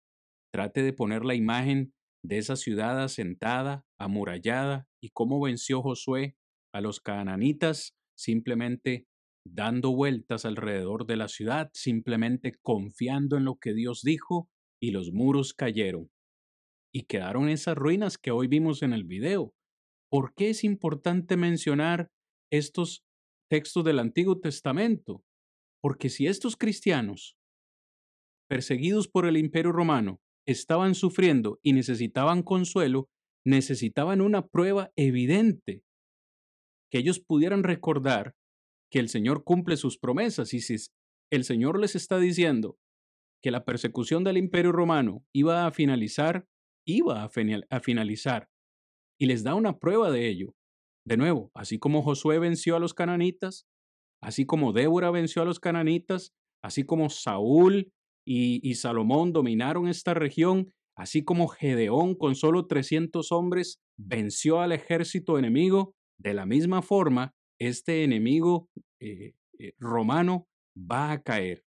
[0.55, 1.93] Trate de poner la imagen
[2.23, 6.37] de esa ciudad asentada, amurallada, y cómo venció Josué
[6.73, 9.05] a los cananitas simplemente
[9.45, 14.49] dando vueltas alrededor de la ciudad, simplemente confiando en lo que Dios dijo,
[14.81, 16.09] y los muros cayeron.
[16.93, 19.53] Y quedaron esas ruinas que hoy vimos en el video.
[20.09, 22.09] ¿Por qué es importante mencionar
[22.49, 23.04] estos
[23.49, 25.23] textos del Antiguo Testamento?
[25.81, 27.37] Porque si estos cristianos,
[28.49, 33.09] perseguidos por el imperio romano, estaban sufriendo y necesitaban consuelo,
[33.45, 35.83] necesitaban una prueba evidente,
[36.91, 38.35] que ellos pudieran recordar
[38.91, 40.75] que el Señor cumple sus promesas y si
[41.31, 42.77] el Señor les está diciendo
[43.43, 46.47] que la persecución del imperio romano iba a finalizar,
[46.87, 48.49] iba a, finalizar
[49.19, 50.55] y les da una prueba de ello.
[51.05, 53.67] De nuevo, así como Josué venció a los cananitas,
[54.21, 56.33] así como Débora venció a los cananitas,
[56.63, 57.91] así como Saúl
[58.27, 65.37] y, Salomón dominaron esta región, así como Gedeón con solo 300 hombres venció al ejército
[65.37, 68.69] enemigo, de la misma forma, este enemigo
[68.99, 71.63] eh, eh, romano va a caer.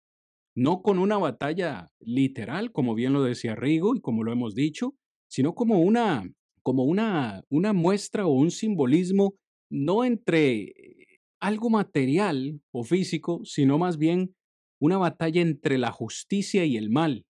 [0.54, 4.94] No con una batalla literal, como bien lo decía Rigo y como lo hemos dicho,
[5.28, 6.24] sino como una,
[6.66, 9.36] como una, una muestra o un simbolismo
[9.70, 10.74] no entre
[11.40, 14.34] algo material o físico, sino más bien
[14.80, 17.24] una batalla entre la justicia y el mal,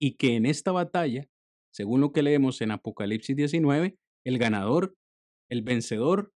[0.00, 1.28] y que en esta batalla,
[1.70, 4.96] según lo que leemos en Apocalipsis 19, el ganador,
[5.50, 6.32] el vencedor,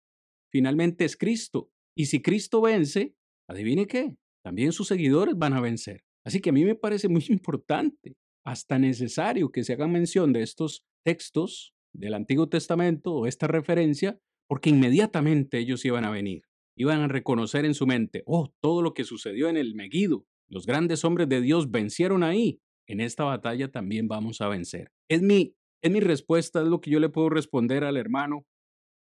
[0.52, 1.70] finalmente es Cristo.
[1.96, 3.14] Y si Cristo vence,
[3.48, 6.02] adivine qué, también sus seguidores van a vencer.
[6.26, 10.42] Así que a mí me parece muy importante, hasta necesario que se haga mención de
[10.42, 16.44] estos textos del Antiguo Testamento o esta referencia, porque inmediatamente ellos iban a venir,
[16.76, 20.66] iban a reconocer en su mente, oh, todo lo que sucedió en el Megido, los
[20.66, 24.92] grandes hombres de Dios vencieron ahí, en esta batalla también vamos a vencer.
[25.08, 28.48] Es mi, es mi respuesta, es lo que yo le puedo responder al hermano.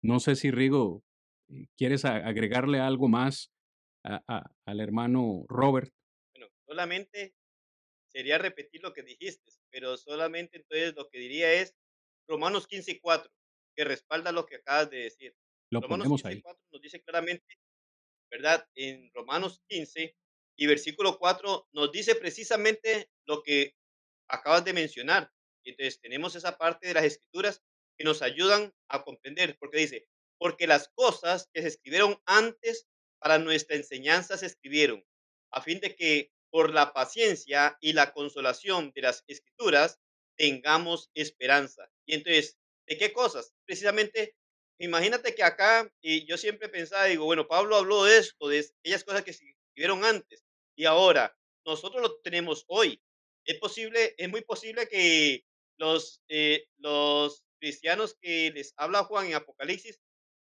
[0.01, 1.03] No sé si Rigo,
[1.49, 3.51] eh, ¿quieres agregarle algo más
[4.03, 5.93] al hermano Robert?
[6.33, 7.35] Bueno, solamente
[8.07, 11.75] sería repetir lo que dijiste, pero solamente entonces lo que diría es
[12.27, 13.29] Romanos 15.4,
[13.75, 15.35] que respalda lo que acabas de decir.
[15.71, 16.41] Lo Romanos ponemos ahí.
[16.71, 17.45] nos dice claramente,
[18.31, 18.67] ¿verdad?
[18.75, 20.15] En Romanos 15
[20.57, 23.75] y versículo 4 nos dice precisamente lo que
[24.29, 25.31] acabas de mencionar.
[25.63, 27.61] Entonces tenemos esa parte de las escrituras
[27.97, 32.87] que nos ayudan a comprender, porque dice, porque las cosas que se escribieron antes
[33.19, 35.03] para nuestra enseñanza se escribieron,
[35.51, 39.99] a fin de que por la paciencia y la consolación de las escrituras
[40.37, 41.89] tengamos esperanza.
[42.07, 42.57] Y entonces,
[42.87, 43.53] ¿de qué cosas?
[43.65, 44.35] Precisamente,
[44.79, 49.03] imagínate que acá, y yo siempre pensaba, digo, bueno, Pablo habló de esto, de aquellas
[49.03, 50.43] cosas que se escribieron antes,
[50.75, 53.01] y ahora nosotros lo tenemos hoy.
[53.45, 55.45] Es posible, es muy posible que
[55.77, 59.99] los, eh, los cristianos que les habla Juan en Apocalipsis,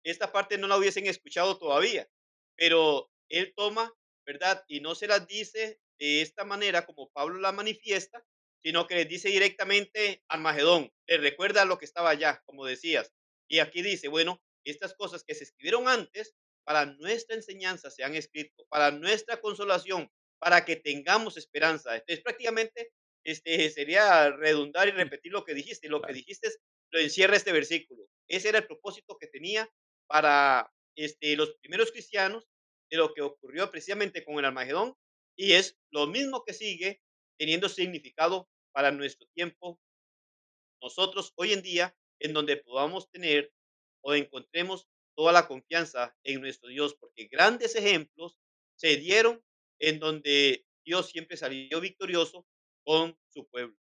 [0.04, 2.08] esta parte no la hubiesen escuchado todavía,
[2.56, 3.92] pero él toma,
[4.26, 4.64] ¿verdad?
[4.68, 8.24] Y no se las dice de esta manera como Pablo la manifiesta,
[8.62, 13.12] sino que les dice directamente Armagedón, les recuerda lo que estaba allá, como decías.
[13.48, 16.34] Y aquí dice, bueno, estas cosas que se escribieron antes,
[16.64, 21.94] para nuestra enseñanza se han escrito, para nuestra consolación, para que tengamos esperanza.
[21.94, 22.92] Entonces, prácticamente
[23.24, 25.88] este, sería redundar y repetir lo que dijiste.
[25.88, 26.48] Lo que dijiste
[26.92, 28.08] lo encierra este versículo.
[28.28, 29.68] Ese era el propósito que tenía
[30.06, 32.48] para este, los primeros cristianos
[32.90, 34.94] de lo que ocurrió precisamente con el Armagedón
[35.36, 37.00] y es lo mismo que sigue
[37.40, 39.80] teniendo significado para nuestro tiempo.
[40.82, 43.50] Nosotros hoy en día, en donde podamos tener
[44.04, 44.86] o encontremos
[45.16, 48.38] toda la confianza en nuestro Dios, porque grandes ejemplos
[48.78, 49.42] se dieron
[49.80, 52.46] en donde Dios siempre salió victorioso
[52.84, 53.74] con su pueblo.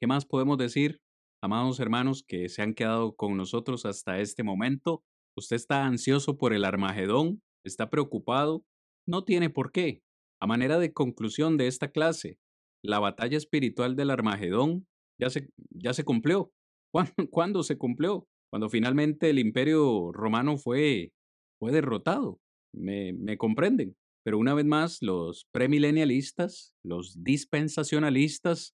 [0.00, 0.98] ¿Qué más podemos decir,
[1.42, 5.04] amados hermanos, que se han quedado con nosotros hasta este momento?
[5.36, 8.64] Usted está ansioso por el Armagedón, está preocupado,
[9.06, 10.00] no tiene por qué.
[10.40, 12.38] A manera de conclusión de esta clase,
[12.84, 14.86] la batalla espiritual del Armagedón
[15.20, 16.52] ya se, ya se cumplió.
[17.30, 18.26] ¿Cuándo se cumplió?
[18.52, 21.14] cuando finalmente el imperio romano fue,
[21.58, 22.38] fue derrotado.
[22.74, 23.96] Me, me comprenden.
[24.24, 28.74] Pero una vez más, los premilenialistas, los dispensacionalistas,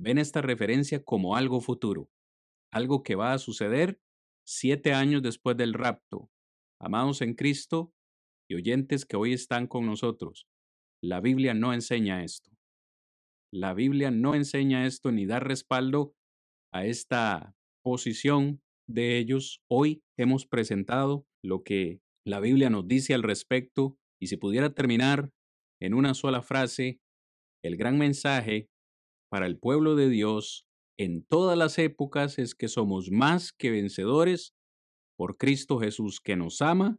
[0.00, 2.08] ven esta referencia como algo futuro,
[2.72, 4.00] algo que va a suceder
[4.46, 6.30] siete años después del rapto.
[6.80, 7.92] Amados en Cristo
[8.48, 10.46] y oyentes que hoy están con nosotros,
[11.02, 12.50] la Biblia no enseña esto.
[13.52, 16.14] La Biblia no enseña esto ni da respaldo
[16.72, 23.22] a esta posición de ellos, hoy hemos presentado lo que la Biblia nos dice al
[23.22, 25.30] respecto y si pudiera terminar
[25.80, 27.00] en una sola frase,
[27.62, 28.68] el gran mensaje
[29.30, 30.66] para el pueblo de Dios
[30.98, 34.54] en todas las épocas es que somos más que vencedores
[35.16, 36.98] por Cristo Jesús que nos ama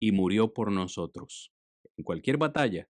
[0.00, 1.52] y murió por nosotros.
[1.96, 2.88] En cualquier batalla,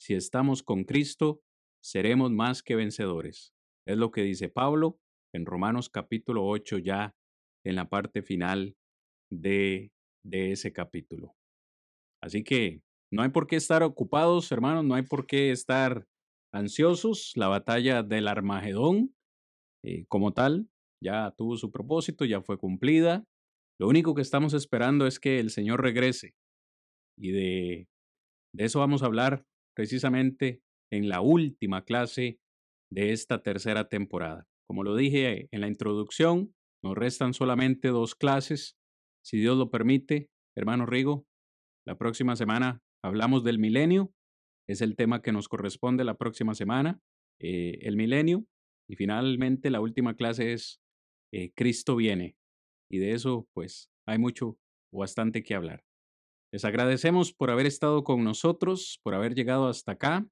[0.00, 1.40] si estamos con Cristo,
[1.86, 3.54] seremos más que vencedores.
[3.86, 4.98] Es lo que dice Pablo
[5.32, 7.14] en Romanos capítulo 8 ya
[7.64, 8.76] en la parte final
[9.30, 9.92] de,
[10.24, 11.36] de ese capítulo.
[12.20, 12.82] Así que
[13.12, 16.08] no hay por qué estar ocupados, hermanos, no hay por qué estar
[16.52, 17.32] ansiosos.
[17.36, 19.14] La batalla del Armagedón,
[19.84, 20.68] eh, como tal,
[21.00, 23.24] ya tuvo su propósito, ya fue cumplida.
[23.78, 26.34] Lo único que estamos esperando es que el Señor regrese.
[27.16, 27.88] Y de,
[28.52, 29.44] de eso vamos a hablar
[29.76, 32.38] precisamente en la última clase
[32.90, 34.46] de esta tercera temporada.
[34.66, 38.76] Como lo dije en la introducción, nos restan solamente dos clases,
[39.24, 40.30] si Dios lo permite.
[40.56, 41.26] Hermano Rigo,
[41.86, 44.12] la próxima semana hablamos del milenio.
[44.68, 47.00] Es el tema que nos corresponde la próxima semana,
[47.40, 48.46] eh, el milenio.
[48.88, 50.80] Y finalmente la última clase es
[51.32, 52.36] eh, Cristo viene.
[52.90, 54.58] Y de eso, pues, hay mucho
[54.92, 55.84] o bastante que hablar.
[56.52, 60.26] Les agradecemos por haber estado con nosotros, por haber llegado hasta acá.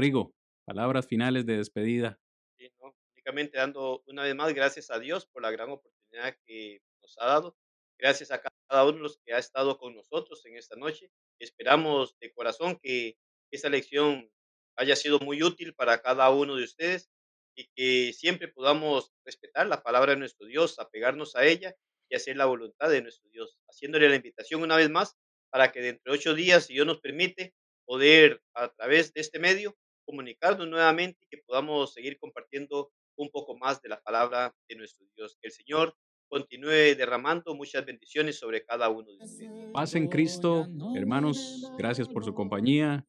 [0.00, 2.18] Rigo, palabras finales de despedida.
[2.58, 6.80] Sí, no, únicamente dando una vez más gracias a Dios por la gran oportunidad que
[7.02, 7.54] nos ha dado.
[7.98, 11.10] Gracias a cada uno de los que ha estado con nosotros en esta noche.
[11.38, 13.18] Esperamos de corazón que
[13.50, 14.32] esta lección
[14.76, 17.10] haya sido muy útil para cada uno de ustedes
[17.54, 21.76] y que siempre podamos respetar la palabra de nuestro Dios, apegarnos a ella
[22.08, 25.18] y hacer la voluntad de nuestro Dios, haciéndole la invitación una vez más
[25.50, 27.52] para que dentro de ocho días, si Dios nos permite,
[27.84, 29.76] poder a través de este medio
[30.10, 35.06] comunicarnos nuevamente y que podamos seguir compartiendo un poco más de la palabra de nuestro
[35.14, 35.38] Dios.
[35.40, 35.94] Que el Señor
[36.28, 39.72] continúe derramando muchas bendiciones sobre cada uno de ustedes.
[39.72, 40.66] Paz en Cristo,
[40.96, 43.06] hermanos, gracias por su compañía.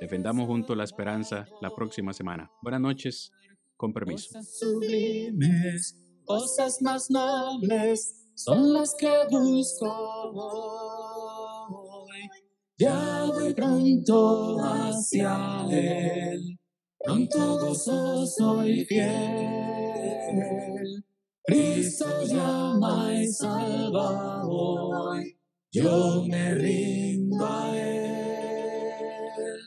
[0.00, 2.50] Defendamos juntos la esperanza la próxima semana.
[2.62, 3.32] Buenas noches,
[3.76, 4.28] con permiso.
[4.28, 11.03] Cosas sublimes, cosas más nobles son las que busco hoy.
[12.76, 16.58] Ya voy pronto hacia Él,
[16.98, 19.94] pronto gozoso y fiel.
[21.44, 25.38] Cristo llama y salva hoy,
[25.70, 29.60] yo me rindo a Él,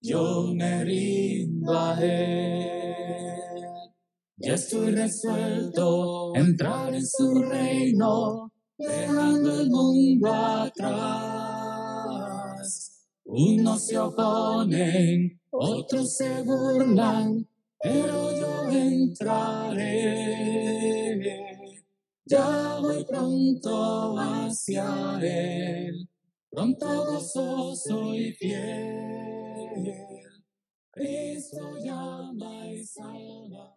[0.00, 2.64] yo me rindo a Él.
[4.38, 11.43] Ya estoy resuelto a entrar en su reino, dejando el mundo atrás.
[13.36, 17.44] Unos se oponen, otros se burlan,
[17.82, 19.90] pero yo entraré.
[22.26, 26.08] Ya voy pronto hacia Él,
[26.48, 29.96] pronto gozoso y fiel.
[30.92, 33.76] Cristo llama y salva.